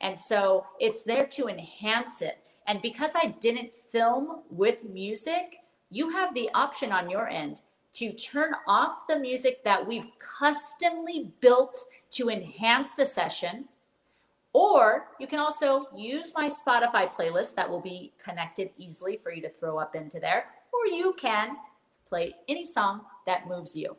[0.00, 2.38] And so it's there to enhance it.
[2.66, 5.56] And because I didn't film with music,
[5.90, 7.62] you have the option on your end
[7.94, 10.06] to turn off the music that we've
[10.38, 13.64] customly built to enhance the session.
[14.52, 19.42] Or you can also use my Spotify playlist that will be connected easily for you
[19.42, 20.46] to throw up into there.
[20.78, 21.56] Or you can
[22.08, 23.96] play any song that moves you.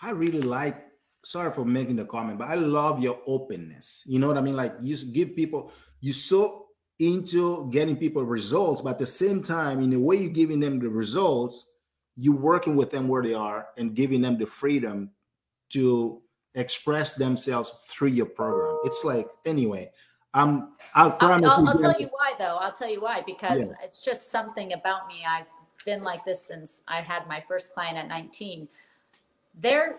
[0.00, 0.86] I really like,
[1.22, 4.04] sorry for making the comment, but I love your openness.
[4.06, 4.56] You know what I mean?
[4.56, 6.66] Like you give people, you so
[6.98, 10.78] into getting people results, but at the same time, in the way you're giving them
[10.78, 11.68] the results,
[12.16, 15.10] you're working with them where they are and giving them the freedom
[15.70, 16.20] to
[16.54, 18.78] express themselves through your program.
[18.84, 19.90] It's like anyway.
[20.34, 21.48] Um, I'll promise.
[21.48, 22.56] I'll, I'll, I'll tell you why, though.
[22.56, 23.84] I'll tell you why because yeah.
[23.84, 25.24] it's just something about me.
[25.28, 25.46] I've
[25.84, 28.66] been like this since I had my first client at 19.
[29.60, 29.98] Their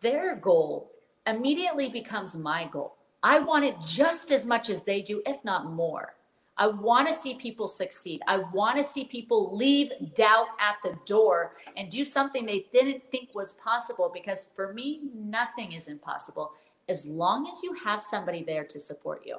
[0.00, 0.90] their goal
[1.26, 2.94] immediately becomes my goal.
[3.22, 6.14] I want it just as much as they do, if not more.
[6.58, 8.22] I want to see people succeed.
[8.26, 13.02] I want to see people leave doubt at the door and do something they didn't
[13.10, 16.52] think was possible because for me, nothing is impossible
[16.88, 19.36] as long as you have somebody there to support you.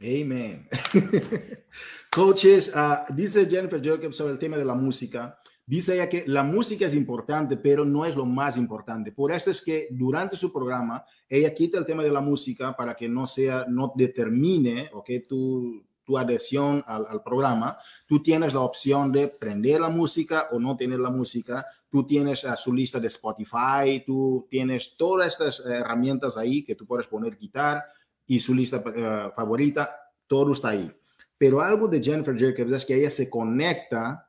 [0.00, 0.68] Amen.
[2.10, 5.38] Coaches, uh, dice Jennifer Jacob sobre el tema de la música.
[5.66, 9.12] Dice ella que la música es importante, pero no es lo más importante.
[9.12, 12.94] Por eso es que durante su programa, ella quita el tema de la música para
[12.94, 19.12] que no sea, no determine, ok, tú tu adhesión al, programa, tú tienes la opción
[19.12, 23.08] de prender la música o no tener la música, tú tienes a su lista de
[23.08, 27.84] Spotify, tú tienes todas estas herramientas ahí que tú puedes poner quitar
[28.28, 29.96] y su lista eh, favorita,
[30.28, 30.92] todo está ahí.
[31.36, 34.28] Pero algo de Jennifer Jacobs es que ella se conecta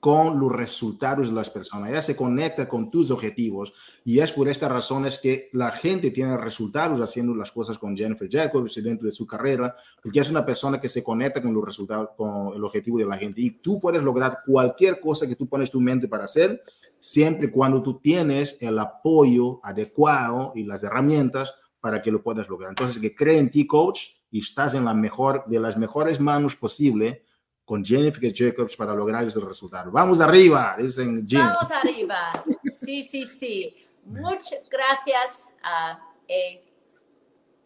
[0.00, 1.90] con los resultados de las personas.
[1.90, 3.72] Ella se conecta con tus objetivos
[4.04, 7.96] y es por esta razón es que la gente tiene resultados haciendo las cosas con
[7.96, 11.64] Jennifer Jacobs dentro de su carrera, porque es una persona que se conecta con los
[11.64, 13.40] resultados, con el objetivo de la gente.
[13.40, 16.62] Y tú puedes lograr cualquier cosa que tú pones tu mente para hacer,
[16.98, 22.48] siempre y cuando tú tienes el apoyo adecuado y las herramientas para que lo puedas
[22.48, 22.70] lograr.
[22.70, 26.54] Entonces, que cree en ti, coach, y estás en la mejor, de las mejores manos
[26.56, 27.24] posible
[27.64, 29.90] con Jennifer Jacobs para lograr ese resultado.
[29.90, 31.40] Vamos arriba, dicen Jim.
[31.40, 32.32] Vamos arriba.
[32.72, 33.76] Sí, sí, sí.
[34.04, 35.54] Muchas gracias.
[35.62, 36.64] Uh, eh,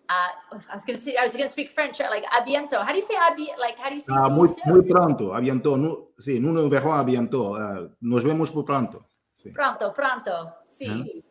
[0.08, 2.82] uh, I was going to I was going to speak French, like abiento.
[2.82, 5.76] How do you say abi, like how do you say uh, muy, muy pronto, abiento.
[5.76, 7.52] No, sí, no nos vemos abiento.
[7.52, 9.06] Uh, nos vemos por pronto.
[9.34, 9.50] Sí.
[9.50, 10.54] Pronto, pronto.
[10.66, 11.24] Sí.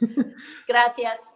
[0.66, 1.35] gracias.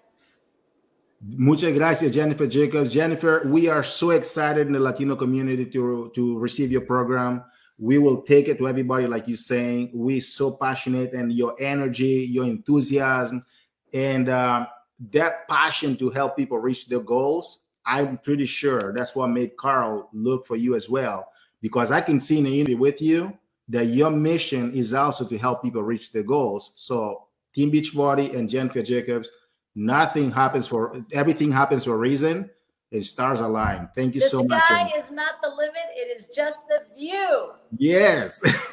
[1.23, 2.93] Muchas gracias, Jennifer Jacobs.
[2.93, 7.45] Jennifer, we are so excited in the Latino community to, to receive your program.
[7.79, 9.91] We will take it to everybody, like you're saying.
[9.93, 13.45] We're so passionate, and your energy, your enthusiasm,
[13.93, 14.67] and uh,
[15.11, 17.67] that passion to help people reach their goals.
[17.85, 21.29] I'm pretty sure that's what made Carl look for you as well,
[21.61, 23.37] because I can see in the interview with you
[23.69, 26.73] that your mission is also to help people reach their goals.
[26.77, 29.31] So, Team Beachbody and Jennifer Jacobs,
[29.75, 32.51] Nothing happens for everything happens for a reason.
[32.93, 33.89] And stars align.
[33.95, 34.49] Thank you the so much.
[34.49, 37.53] The sky is not the limit, it is just the view.
[37.79, 38.43] Yes.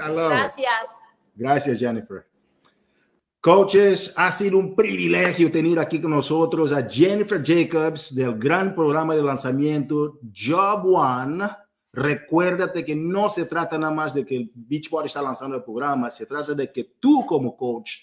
[0.00, 0.56] I love Gracias.
[0.56, 1.42] It.
[1.42, 2.28] Gracias, Jennifer.
[3.44, 9.14] Coaches, ha sido un privilegio tener aquí con nosotros a Jennifer Jacobs del gran programa
[9.14, 11.44] de lanzamiento Job One.
[11.92, 16.24] Recuérdate que no se trata nada más de que Beachbody está lanzando el programa, se
[16.24, 17.98] trata de que tú como coach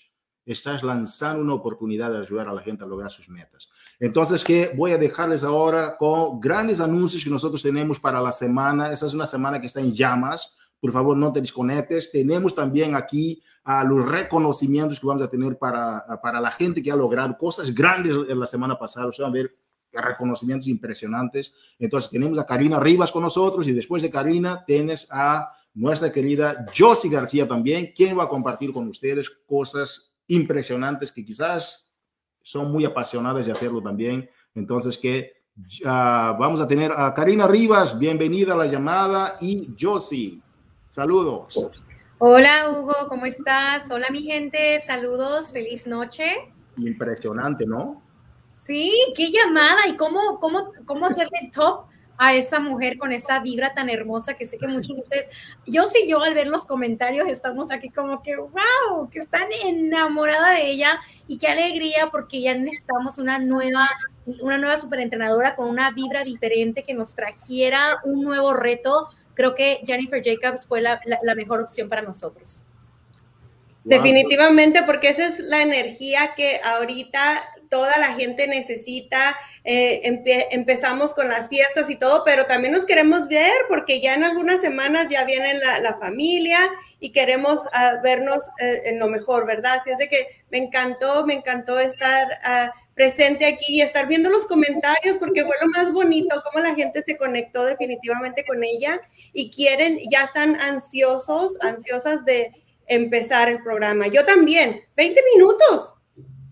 [0.45, 3.69] estás lanzando una oportunidad de ayudar a la gente a lograr sus metas.
[3.99, 8.91] Entonces, que voy a dejarles ahora con grandes anuncios que nosotros tenemos para la semana.
[8.91, 10.55] Esa es una semana que está en llamas.
[10.79, 12.11] Por favor, no te desconectes.
[12.11, 16.91] Tenemos también aquí a los reconocimientos que vamos a tener para, para la gente que
[16.91, 19.07] ha logrado cosas grandes en la semana pasada.
[19.07, 19.55] O sea, a ver
[19.91, 21.53] reconocimientos impresionantes.
[21.77, 26.65] Entonces, tenemos a Karina Rivas con nosotros y después de Karina tienes a nuestra querida
[26.75, 31.85] Josie García también, quien va a compartir con ustedes cosas impresionantes que quizás
[32.41, 34.29] son muy apasionadas de hacerlo también.
[34.55, 35.33] Entonces, que
[35.83, 40.41] uh, vamos a tener a Karina Rivas, bienvenida a la llamada, y Josie.
[40.87, 41.69] Saludos.
[42.17, 43.89] Hola Hugo, ¿cómo estás?
[43.91, 46.53] Hola mi gente, saludos, feliz noche.
[46.77, 48.01] Impresionante, ¿no?
[48.61, 51.90] Sí, qué llamada y cómo, cómo, cómo hacerle top
[52.23, 55.27] a esa mujer con esa vibra tan hermosa que sé que muchos de ustedes,
[55.65, 60.51] yo sí, yo al ver los comentarios estamos aquí como que, wow, que están enamorada
[60.51, 63.89] de ella y qué alegría porque ya necesitamos una nueva,
[64.39, 69.81] una nueva superentrenadora con una vibra diferente que nos trajera un nuevo reto creo que
[69.83, 70.99] Jennifer Jacobs fue la,
[71.35, 72.63] mejor opción para nosotros.
[73.83, 77.41] Definitivamente, porque esa es la energía que ahorita
[77.71, 79.35] toda la gente necesita.
[79.63, 80.01] Eh,
[80.51, 84.59] empezamos con las fiestas y todo, pero también nos queremos ver porque ya en algunas
[84.59, 86.59] semanas ya viene la, familia
[86.99, 89.77] y queremos ah, vernos eh, en lo mejor, ¿verdad?
[89.79, 94.29] Así es de que me encantó, me encantó estar uh, presente aquí y estar viendo
[94.29, 98.99] los comentarios porque fue lo más bonito, cómo la gente se conectó definitivamente con ella
[99.31, 102.51] y quieren, ya están ansiosos, ansiosas de
[102.87, 104.07] empezar el programa.
[104.07, 105.93] Yo también, 20 minutos.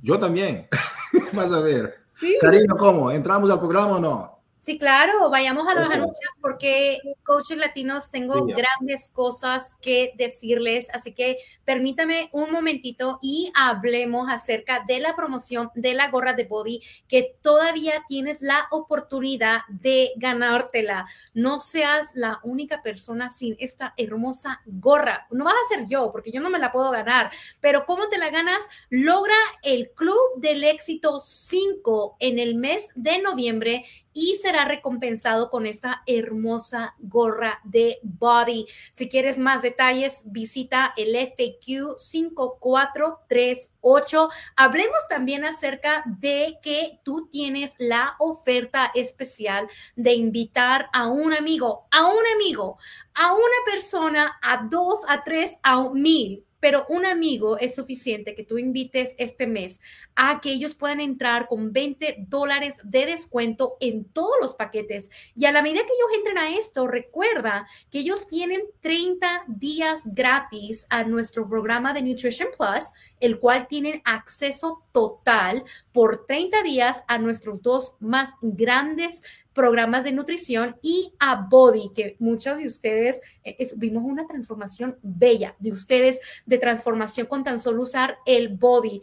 [0.01, 0.67] Yo también,
[1.33, 1.95] vas a ver.
[2.41, 3.11] Cariño, ¿cómo?
[3.11, 4.38] ¿Entramos al programa o no?
[4.61, 11.13] Sí, claro, vayamos a los anuncios porque coaches latinos tengo grandes cosas que decirles, así
[11.13, 16.81] que permítame un momentito y hablemos acerca de la promoción de la gorra de body
[17.07, 21.05] que todavía tienes la oportunidad de ganártela.
[21.33, 25.25] No seas la única persona sin esta hermosa gorra.
[25.31, 27.31] No vas a ser yo porque yo no me la puedo ganar,
[27.61, 28.61] pero ¿cómo te la ganas?
[28.89, 35.65] Logra el Club del Éxito 5 en el mes de noviembre y será recompensado con
[35.65, 38.67] esta hermosa gorra de body.
[38.93, 44.29] Si quieres más detalles, visita el FQ 5438.
[44.55, 51.87] Hablemos también acerca de que tú tienes la oferta especial de invitar a un amigo,
[51.91, 52.77] a un amigo,
[53.13, 58.43] a una persona, a dos, a tres, a mil pero un amigo es suficiente que
[58.43, 59.79] tú invites este mes
[60.15, 65.09] a que ellos puedan entrar con 20 dólares de descuento en todos los paquetes.
[65.35, 70.01] Y a la medida que ellos entren a esto, recuerda que ellos tienen 30 días
[70.05, 77.03] gratis a nuestro programa de Nutrition Plus, el cual tienen acceso total por 30 días
[77.07, 79.23] a nuestros dos más grandes
[79.53, 85.55] programas de nutrición y a Body, que muchos de ustedes eh, vimos una transformación bella
[85.59, 89.01] de ustedes de transformación con tan solo usar el Body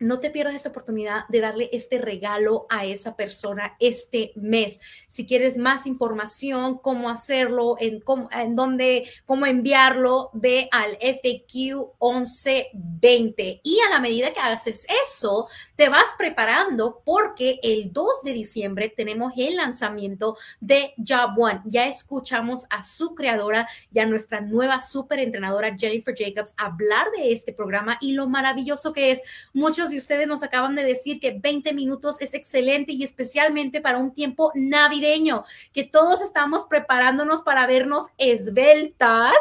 [0.00, 4.80] no te pierdas esta oportunidad de darle este regalo a esa persona este mes.
[5.08, 13.60] Si quieres más información, cómo hacerlo, en, cómo, dónde, cómo enviarlo, ve al FQ 1120.
[13.62, 15.46] Y a la medida que haces eso,
[15.76, 21.60] te vas preparando porque el 2 de diciembre tenemos el lanzamiento de Job One.
[21.66, 27.32] Ya escuchamos a su creadora y a nuestra nueva super entrenadora Jennifer Jacobs hablar de
[27.32, 29.20] este programa y lo maravilloso que es.
[29.52, 33.98] Muchos de ustedes nos acaban de decir que 20 minutos es excelente y especialmente para
[33.98, 39.34] un tiempo navideño, que todos estamos preparándonos para vernos esbeltas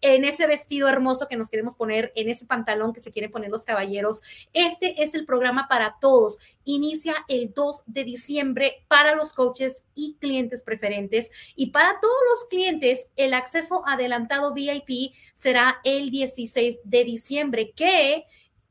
[0.00, 3.50] en ese vestido hermoso que nos queremos poner, en ese pantalón que se quieren poner
[3.50, 4.22] los caballeros.
[4.52, 6.38] Este es el programa para todos.
[6.64, 12.44] Inicia el 2 de diciembre para los coaches y clientes preferentes y para todos los
[12.48, 18.24] clientes el acceso adelantado VIP será el 16 de diciembre, que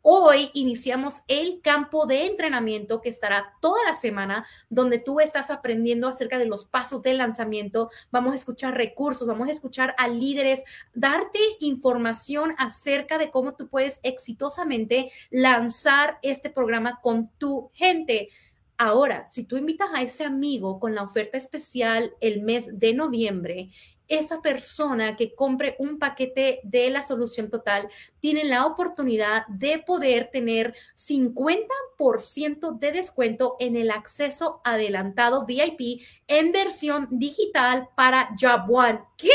[0.07, 6.07] Hoy iniciamos el campo de entrenamiento que estará toda la semana, donde tú estás aprendiendo
[6.07, 7.89] acerca de los pasos del lanzamiento.
[8.11, 13.67] Vamos a escuchar recursos, vamos a escuchar a líderes, darte información acerca de cómo tú
[13.67, 18.29] puedes exitosamente lanzar este programa con tu gente.
[18.77, 23.69] Ahora, si tú invitas a ese amigo con la oferta especial el mes de noviembre
[24.07, 27.89] esa persona que compre un paquete de la solución total
[28.19, 36.51] tiene la oportunidad de poder tener 50% de descuento en el acceso adelantado VIP en
[36.51, 39.01] versión digital para Job One.
[39.17, 39.29] ¿Qué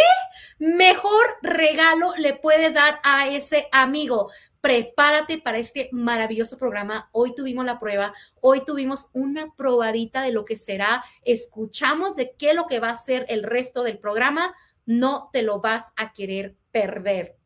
[0.59, 4.31] mejor regalo le puedes dar a ese amigo?
[4.61, 7.09] Prepárate para este maravilloso programa.
[7.13, 8.13] Hoy tuvimos la prueba,
[8.43, 11.03] hoy tuvimos una probadita de lo que será.
[11.25, 14.55] Escuchamos de qué es lo que va a ser el resto del programa.
[14.91, 17.37] No te lo vas a querer perder.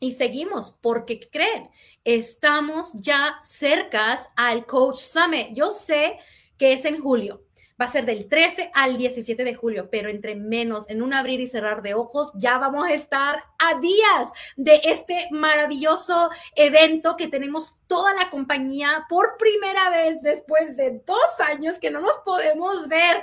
[0.00, 1.68] Y seguimos, porque creen,
[2.02, 5.48] estamos ya cercas al Coach Summit.
[5.52, 6.16] Yo sé
[6.56, 7.44] que es en julio,
[7.80, 11.40] va a ser del 13 al 17 de julio, pero entre menos, en un abrir
[11.40, 17.28] y cerrar de ojos, ya vamos a estar a días de este maravilloso evento que
[17.28, 22.88] tenemos toda la compañía por primera vez después de dos años que no nos podemos
[22.88, 23.22] ver.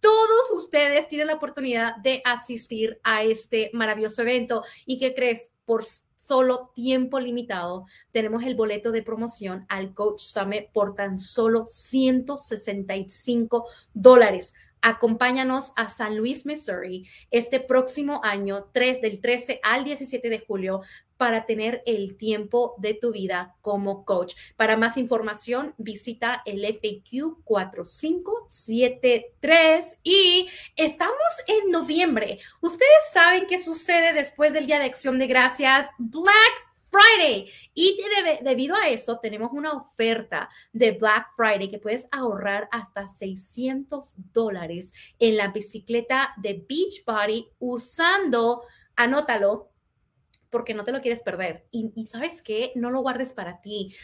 [0.00, 4.62] Todos ustedes tienen la oportunidad de asistir a este maravilloso evento.
[4.86, 5.52] ¿Y qué crees?
[5.66, 5.84] Por
[6.16, 13.68] solo tiempo limitado, tenemos el boleto de promoción al Coach Summit por tan solo 165
[13.92, 14.54] dólares.
[14.82, 20.80] Acompáñanos a San Luis, Missouri, este próximo año, 3, del 13 al 17 de julio,
[21.20, 24.36] para tener el tiempo de tu vida como coach.
[24.56, 31.12] Para más información, visita el FAQ 4573 y estamos
[31.46, 32.38] en noviembre.
[32.62, 37.50] Ustedes saben qué sucede después del Día de Acción de Gracias, Black Friday.
[37.74, 37.98] Y
[38.42, 44.92] debido a eso, tenemos una oferta de Black Friday que puedes ahorrar hasta 600 dólares
[45.18, 48.62] en la bicicleta de Beachbody usando,
[48.96, 49.70] anótalo,
[50.50, 51.66] porque no te lo quieres perder.
[51.70, 53.94] Y, sabes qué, no lo guardes para ti.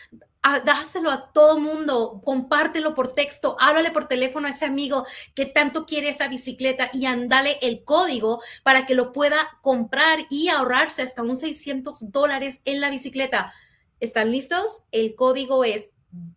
[0.42, 5.44] Ah, dáselo a todo mundo, compártelo por texto, háblale por teléfono a ese amigo que
[5.44, 11.02] tanto quiere esa bicicleta y andale el código para que lo pueda comprar y ahorrarse
[11.02, 13.52] hasta un 600 dólares en la bicicleta.
[13.98, 14.84] ¿Están listos?
[14.92, 15.90] El código es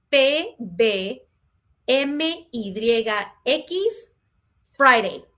[0.10, 1.20] PBMYX
[4.72, 5.29] Friday.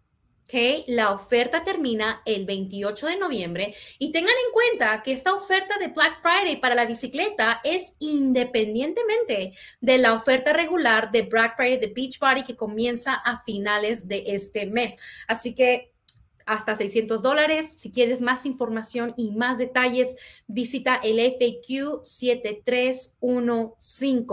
[0.88, 5.88] La oferta termina el 28 de noviembre y tengan en cuenta que esta oferta de
[5.88, 11.94] Black Friday para la bicicleta es independientemente de la oferta regular de Black Friday de
[11.96, 14.98] Beachbody que comienza a finales de este mes.
[15.28, 15.94] Así que
[16.46, 17.74] hasta 600 dólares.
[17.78, 24.26] Si quieres más información y más detalles, visita el FAQ 7315.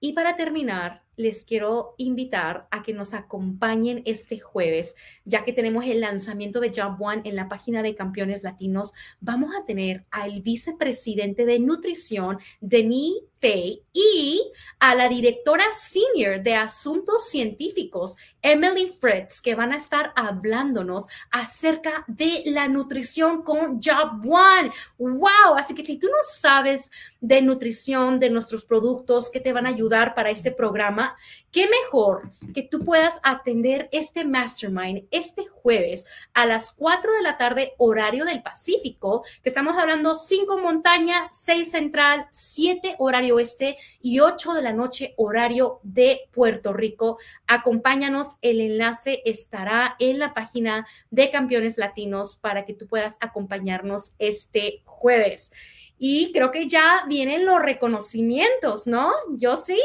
[0.00, 4.94] Y para terminar, les quiero invitar a que nos acompañen este jueves,
[5.24, 8.92] ya que tenemos el lanzamiento de Job One en la página de Campeones Latinos.
[9.20, 16.54] Vamos a tener al vicepresidente de nutrición, Denis Fay, y a la directora senior de
[16.54, 24.20] asuntos científicos, Emily Fritz, que van a estar hablándonos acerca de la nutrición con Job
[24.24, 24.70] One.
[24.98, 25.56] ¡Wow!
[25.56, 29.70] Así que si tú no sabes de nutrición, de nuestros productos que te van a
[29.70, 31.16] ayudar para este programa,
[31.50, 37.36] qué mejor que tú puedas atender este mastermind este jueves a las 4 de la
[37.36, 44.20] tarde, horario del Pacífico, que estamos hablando 5 montaña, 6 central, 7 horario oeste y
[44.20, 47.18] 8 de la noche, horario de Puerto Rico.
[47.48, 54.12] Acompáñanos, el enlace estará en la página de Campeones Latinos para que tú puedas acompañarnos
[54.20, 55.50] este jueves.
[55.98, 59.10] Y creo que ya vienen los reconocimientos, ¿no?
[59.32, 59.80] Yo sí.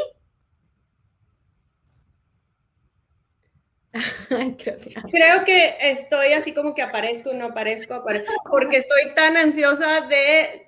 [5.10, 10.66] Creo que estoy así como que aparezco, no aparezco, aparezco, porque estoy tan ansiosa de,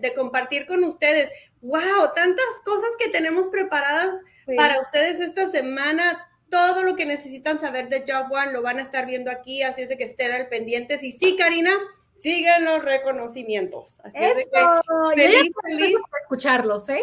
[0.00, 1.30] de, compartir con ustedes.
[1.62, 2.12] ¡Wow!
[2.14, 4.14] Tantas cosas que tenemos preparadas
[4.56, 6.28] para ustedes esta semana.
[6.48, 9.82] Todo lo que necesitan saber de Job One lo van a estar viendo aquí, así
[9.82, 11.02] es de que estén al pendientes.
[11.02, 11.72] Y sí, Karina,
[12.18, 13.98] siguen los reconocimientos.
[14.04, 14.60] Así es de que
[15.16, 15.96] feliz, feliz.
[16.22, 17.02] escucharlos, ¿eh?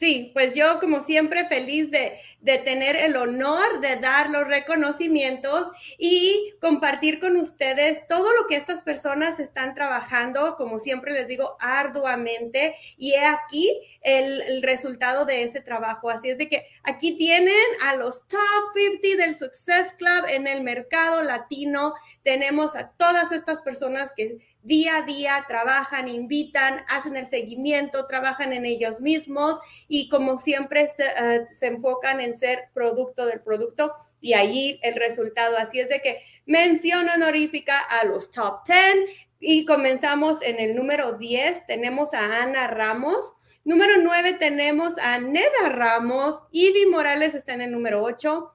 [0.00, 2.18] Sí, pues yo como siempre feliz de,
[2.64, 8.80] tener el honor de dar los reconocimientos y compartir con ustedes todo lo que estas
[8.80, 12.76] personas están trabajando, como siempre les digo, arduamente.
[12.96, 16.08] Y he aquí el, el resultado de ese trabajo.
[16.08, 18.38] Así es de que aquí tienen a los top
[18.74, 21.92] 50 del Success Club en el mercado latino.
[22.22, 28.52] Tenemos a todas estas personas que día a día trabajan, invitan, hacen el seguimiento, trabajan
[28.52, 29.58] en ellos mismos
[29.88, 35.56] y como siempre se, eh, enfocan en ser producto del producto y ahí el resultado.
[35.56, 39.08] Así es de que mención honorífica a los top 10
[39.40, 41.66] y comenzamos en el número 10.
[41.66, 43.34] Tenemos a Ana Ramos.
[43.64, 46.42] Número 9 tenemos a Neda Ramos.
[46.50, 48.54] Ivy Morales está en el número 8.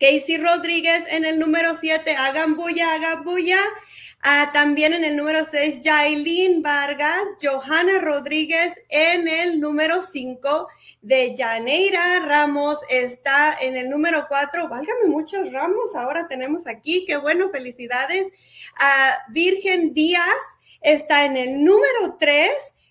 [0.00, 2.16] Casey Rodríguez en el número 7.
[2.16, 3.58] Hagan bulla, hagan bulla.
[4.22, 10.68] Ah, también en el número 6, Jailin Vargas, Johanna Rodríguez en el número 5,
[11.02, 14.68] de Janeira Ramos está en el número 4.
[14.68, 18.26] Válgame muchos ramos, ahora tenemos aquí, qué bueno, felicidades.
[18.78, 20.24] a Virgen Díaz
[20.82, 22.50] está en el número 3.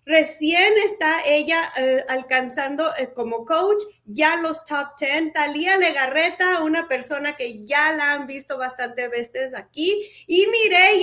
[0.09, 5.33] Recién está ella eh, alcanzando eh, como coach ya los top 10.
[5.33, 10.01] Talía Legarreta, una persona que ya la han visto bastante veces aquí.
[10.25, 10.47] Y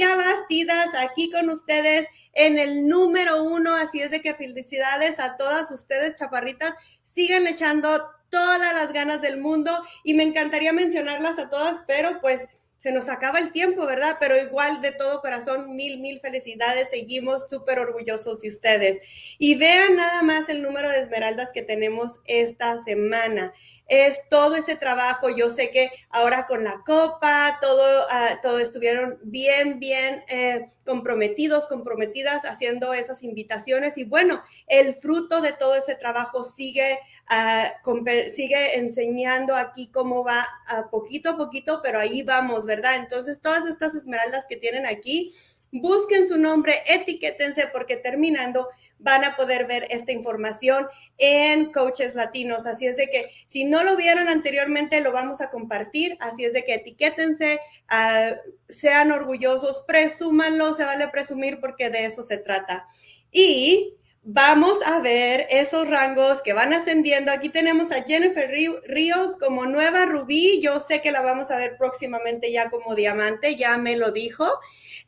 [0.01, 3.77] ya Bastidas aquí con ustedes en el número uno.
[3.77, 6.75] Así es de que felicidades a todas ustedes, chaparritas.
[7.05, 9.71] Sigan echando todas las ganas del mundo
[10.03, 12.49] y me encantaría mencionarlas a todas, pero pues
[12.79, 14.17] se nos acaba el tiempo, ¿verdad?
[14.21, 16.91] Pero igual de todo corazón, mil, mil felicidades.
[16.91, 18.99] Seguimos súper orgullosos de ustedes.
[19.39, 23.55] Y vean nada más el número de esmeraldas que tenemos esta semana
[23.87, 25.29] es todo ese trabajo.
[25.31, 31.67] Yo sé que ahora con la copa, todo, uh, todo estuvieron bien, bien eh, comprometidos,
[31.67, 33.97] comprometidas haciendo esas invitaciones.
[33.97, 36.99] Y bueno, el fruto de todo ese trabajo sigue,
[37.31, 42.97] uh, sigue enseñando aquí cómo va uh, poquito a poquito, pero ahí vamos, ¿verdad?
[42.97, 45.35] Entonces, todas estas esmeraldas que tienen aquí,
[45.71, 48.69] busquen su nombre, etiquétense porque terminando
[48.99, 50.87] van a poder ver esta información
[51.19, 52.67] en Coaches Latinos.
[52.67, 56.17] Así es de que si no lo vieron anteriormente, lo vamos a compartir.
[56.21, 58.35] Así es de que etiquétense, uh,
[58.69, 62.87] sean orgullosos, presúmanlo, se vale presumir porque de eso se trata.
[63.31, 63.97] Y
[64.29, 67.31] vamos a ver esos rangos que van ascendiendo.
[67.31, 68.51] Aquí tenemos a Jennifer
[68.85, 70.61] Ríos como nueva rubí.
[70.61, 74.49] Yo sé que la vamos a ver próximamente ya como diamante, ya me lo dijo.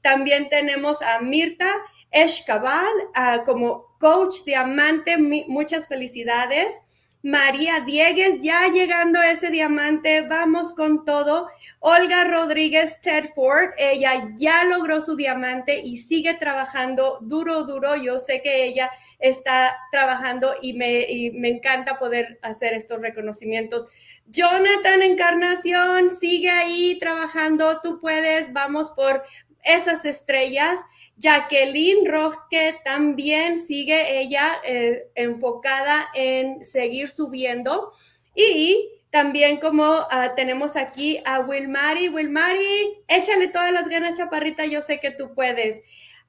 [0.02, 1.68] También tenemos a Mirta
[2.10, 5.16] Escabal uh, como coach diamante.
[5.18, 6.74] Muchas felicidades.
[7.22, 11.48] María Diegues, ya llegando ese diamante, vamos con todo.
[11.80, 17.96] Olga Rodríguez Tedford, ella ya logró su diamante y sigue trabajando duro, duro.
[17.96, 23.86] Yo sé que ella está trabajando y me, y me encanta poder hacer estos reconocimientos.
[24.26, 29.24] Jonathan Encarnación, sigue ahí trabajando, tú puedes, vamos por
[29.64, 30.76] esas estrellas.
[31.18, 37.92] Jacqueline Roque también sigue ella eh, enfocada en seguir subiendo.
[38.34, 42.08] Y también como uh, tenemos aquí a Wilmary.
[42.08, 45.78] Wilmary, échale todas las ganas, chaparrita, yo sé que tú puedes.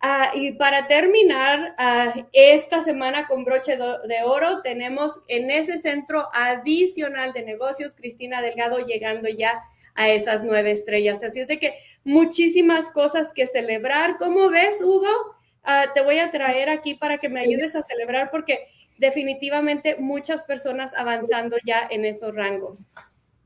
[0.01, 6.29] Uh, y para terminar uh, esta semana con broche de oro, tenemos en ese centro
[6.33, 9.61] adicional de negocios, Cristina Delgado llegando ya
[9.95, 11.23] a esas nueve estrellas.
[11.23, 14.17] Así es de que muchísimas cosas que celebrar.
[14.17, 15.07] ¿Cómo ves, Hugo?
[15.63, 18.67] Uh, te voy a traer aquí para que me ayudes a celebrar porque
[18.97, 22.85] definitivamente muchas personas avanzando ya en esos rangos.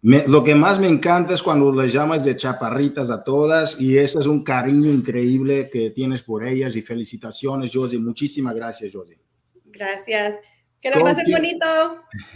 [0.02, 3.98] Me, lo que más me encanta es cuando les llamas de chaparritas a todas y
[3.98, 8.00] ese es un cariño increíble que tienes por ellas y felicitaciones, Josie.
[8.00, 9.18] Muchísimas gracias, Josie.
[9.66, 10.36] Gracias.
[10.84, 11.66] Que la pasen bonito.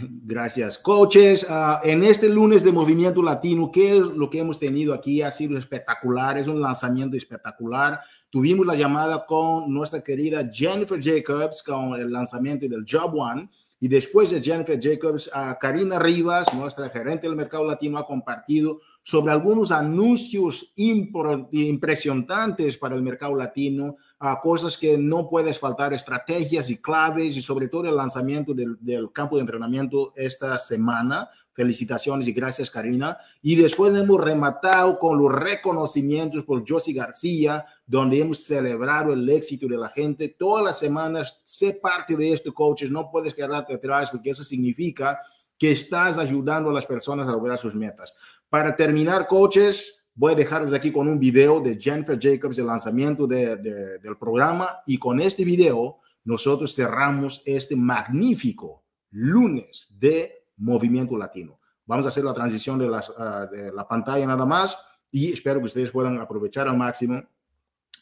[0.24, 0.78] Gracias.
[0.78, 5.20] Coaches, uh, en este lunes de Movimiento Latino, ¿qué es lo que hemos tenido aquí?
[5.20, 8.00] Ha sido espectacular, es un lanzamiento espectacular.
[8.30, 13.50] Tuvimos la llamada con nuestra querida Jennifer Jacobs con el lanzamiento del Job One.
[13.80, 18.80] Y después de Jennifer Jacobs, uh, Karina Rivas, nuestra gerente del mercado latino, ha compartido
[19.02, 26.70] sobre algunos anuncios impresionantes para el mercado latino, a cosas que no puedes faltar, estrategias
[26.70, 31.28] y claves y sobre todo el lanzamiento del, del, campo de entrenamiento esta semana.
[31.54, 33.16] Felicitaciones y gracias, Karina.
[33.42, 39.66] Y después hemos rematado con los reconocimientos por Josie García, donde hemos celebrado el éxito
[39.66, 40.36] de la gente.
[40.38, 42.90] Todas las semanas, sé parte de esto, coaches.
[42.90, 45.18] No puedes quedarte atrás porque eso significa
[45.58, 48.14] que estás ayudando a las personas a lograr sus metas.
[48.48, 53.26] Para terminar, coaches, voy a dejarles aquí con un video de Jennifer Jacobs, el lanzamiento
[53.26, 54.80] de, de, del programa.
[54.86, 61.58] Y con este video, nosotros cerramos este magnífico lunes de Movimiento Latino.
[61.86, 64.76] Vamos a hacer la transición de, las, uh, de la pantalla nada más
[65.10, 67.22] y espero que ustedes puedan aprovechar al máximo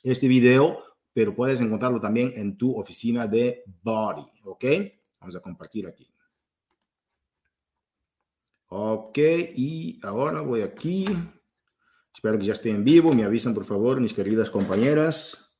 [0.02, 0.78] este video,
[1.12, 4.64] pero puedes encontrarlo también en tu oficina de Body, ¿ok?
[5.20, 6.08] Vamos a compartir aquí.
[8.68, 11.06] Ok, y ahora voy aquí.
[12.14, 13.12] Espero que ya esté en vivo.
[13.12, 15.58] Me avisan, por favor, mis queridas compañeras,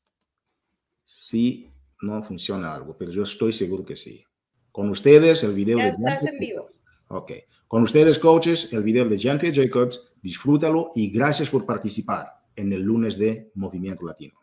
[1.04, 4.24] si no funciona algo, pero yo estoy seguro que sí.
[4.72, 5.90] Con ustedes, el video ya de...
[5.90, 6.68] estás en vivo.
[7.08, 7.32] Ok.
[7.68, 10.12] Con ustedes, coaches, el video de Jennifer Jacobs.
[10.22, 12.26] Disfrútalo y gracias por participar
[12.56, 14.34] en el lunes de Movimiento Latino.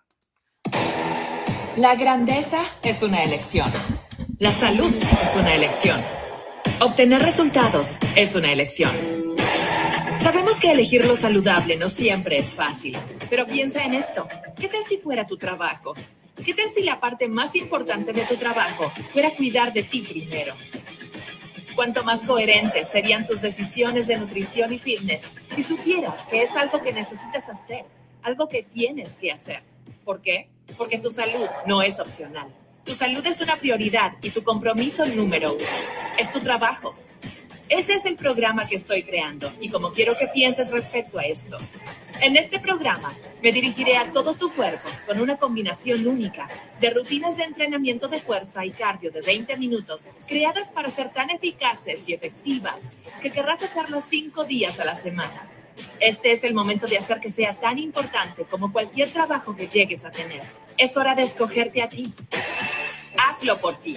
[1.78, 3.70] La grandeza es una elección.
[4.38, 6.23] La salud es una elección.
[6.84, 8.92] Obtener resultados es una elección.
[10.20, 12.98] Sabemos que elegir lo saludable no siempre es fácil,
[13.30, 14.28] pero piensa en esto.
[14.60, 15.94] ¿Qué tal si fuera tu trabajo?
[16.44, 20.54] ¿Qué tal si la parte más importante de tu trabajo fuera cuidar de ti primero?
[21.74, 26.82] Cuanto más coherentes serían tus decisiones de nutrición y fitness si supieras que es algo
[26.82, 27.86] que necesitas hacer,
[28.24, 29.64] algo que tienes que hacer.
[30.04, 30.50] ¿Por qué?
[30.78, 32.54] Porque tu salud no es opcional.
[32.86, 35.66] Tu salud es una prioridad y tu compromiso número uno
[36.20, 36.94] es tu trabajo.
[37.70, 41.58] Ese es el programa que estoy creando y como quiero que pienses respecto a esto.
[42.22, 43.10] En este programa
[43.42, 46.46] me dirigiré a todo tu cuerpo con una combinación única
[46.82, 51.30] de rutinas de entrenamiento de fuerza y cardio de 20 minutos creadas para ser tan
[51.30, 52.90] eficaces y efectivas
[53.22, 55.50] que querrás hacerlo cinco días a la semana.
[56.00, 60.04] Este es el momento de hacer que sea tan importante como cualquier trabajo que llegues
[60.06, 60.42] a tener.
[60.78, 62.14] Es hora de escogerte a ti.
[63.18, 63.96] Hazlo por ti.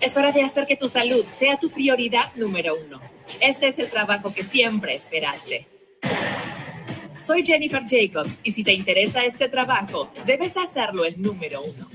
[0.00, 3.00] Es hora de hacer que tu salud sea tu prioridad número uno.
[3.40, 5.66] Este es el trabajo que siempre esperaste.
[7.24, 11.86] Soy Jennifer Jacobs y si te interesa este trabajo, debes hacerlo el número uno.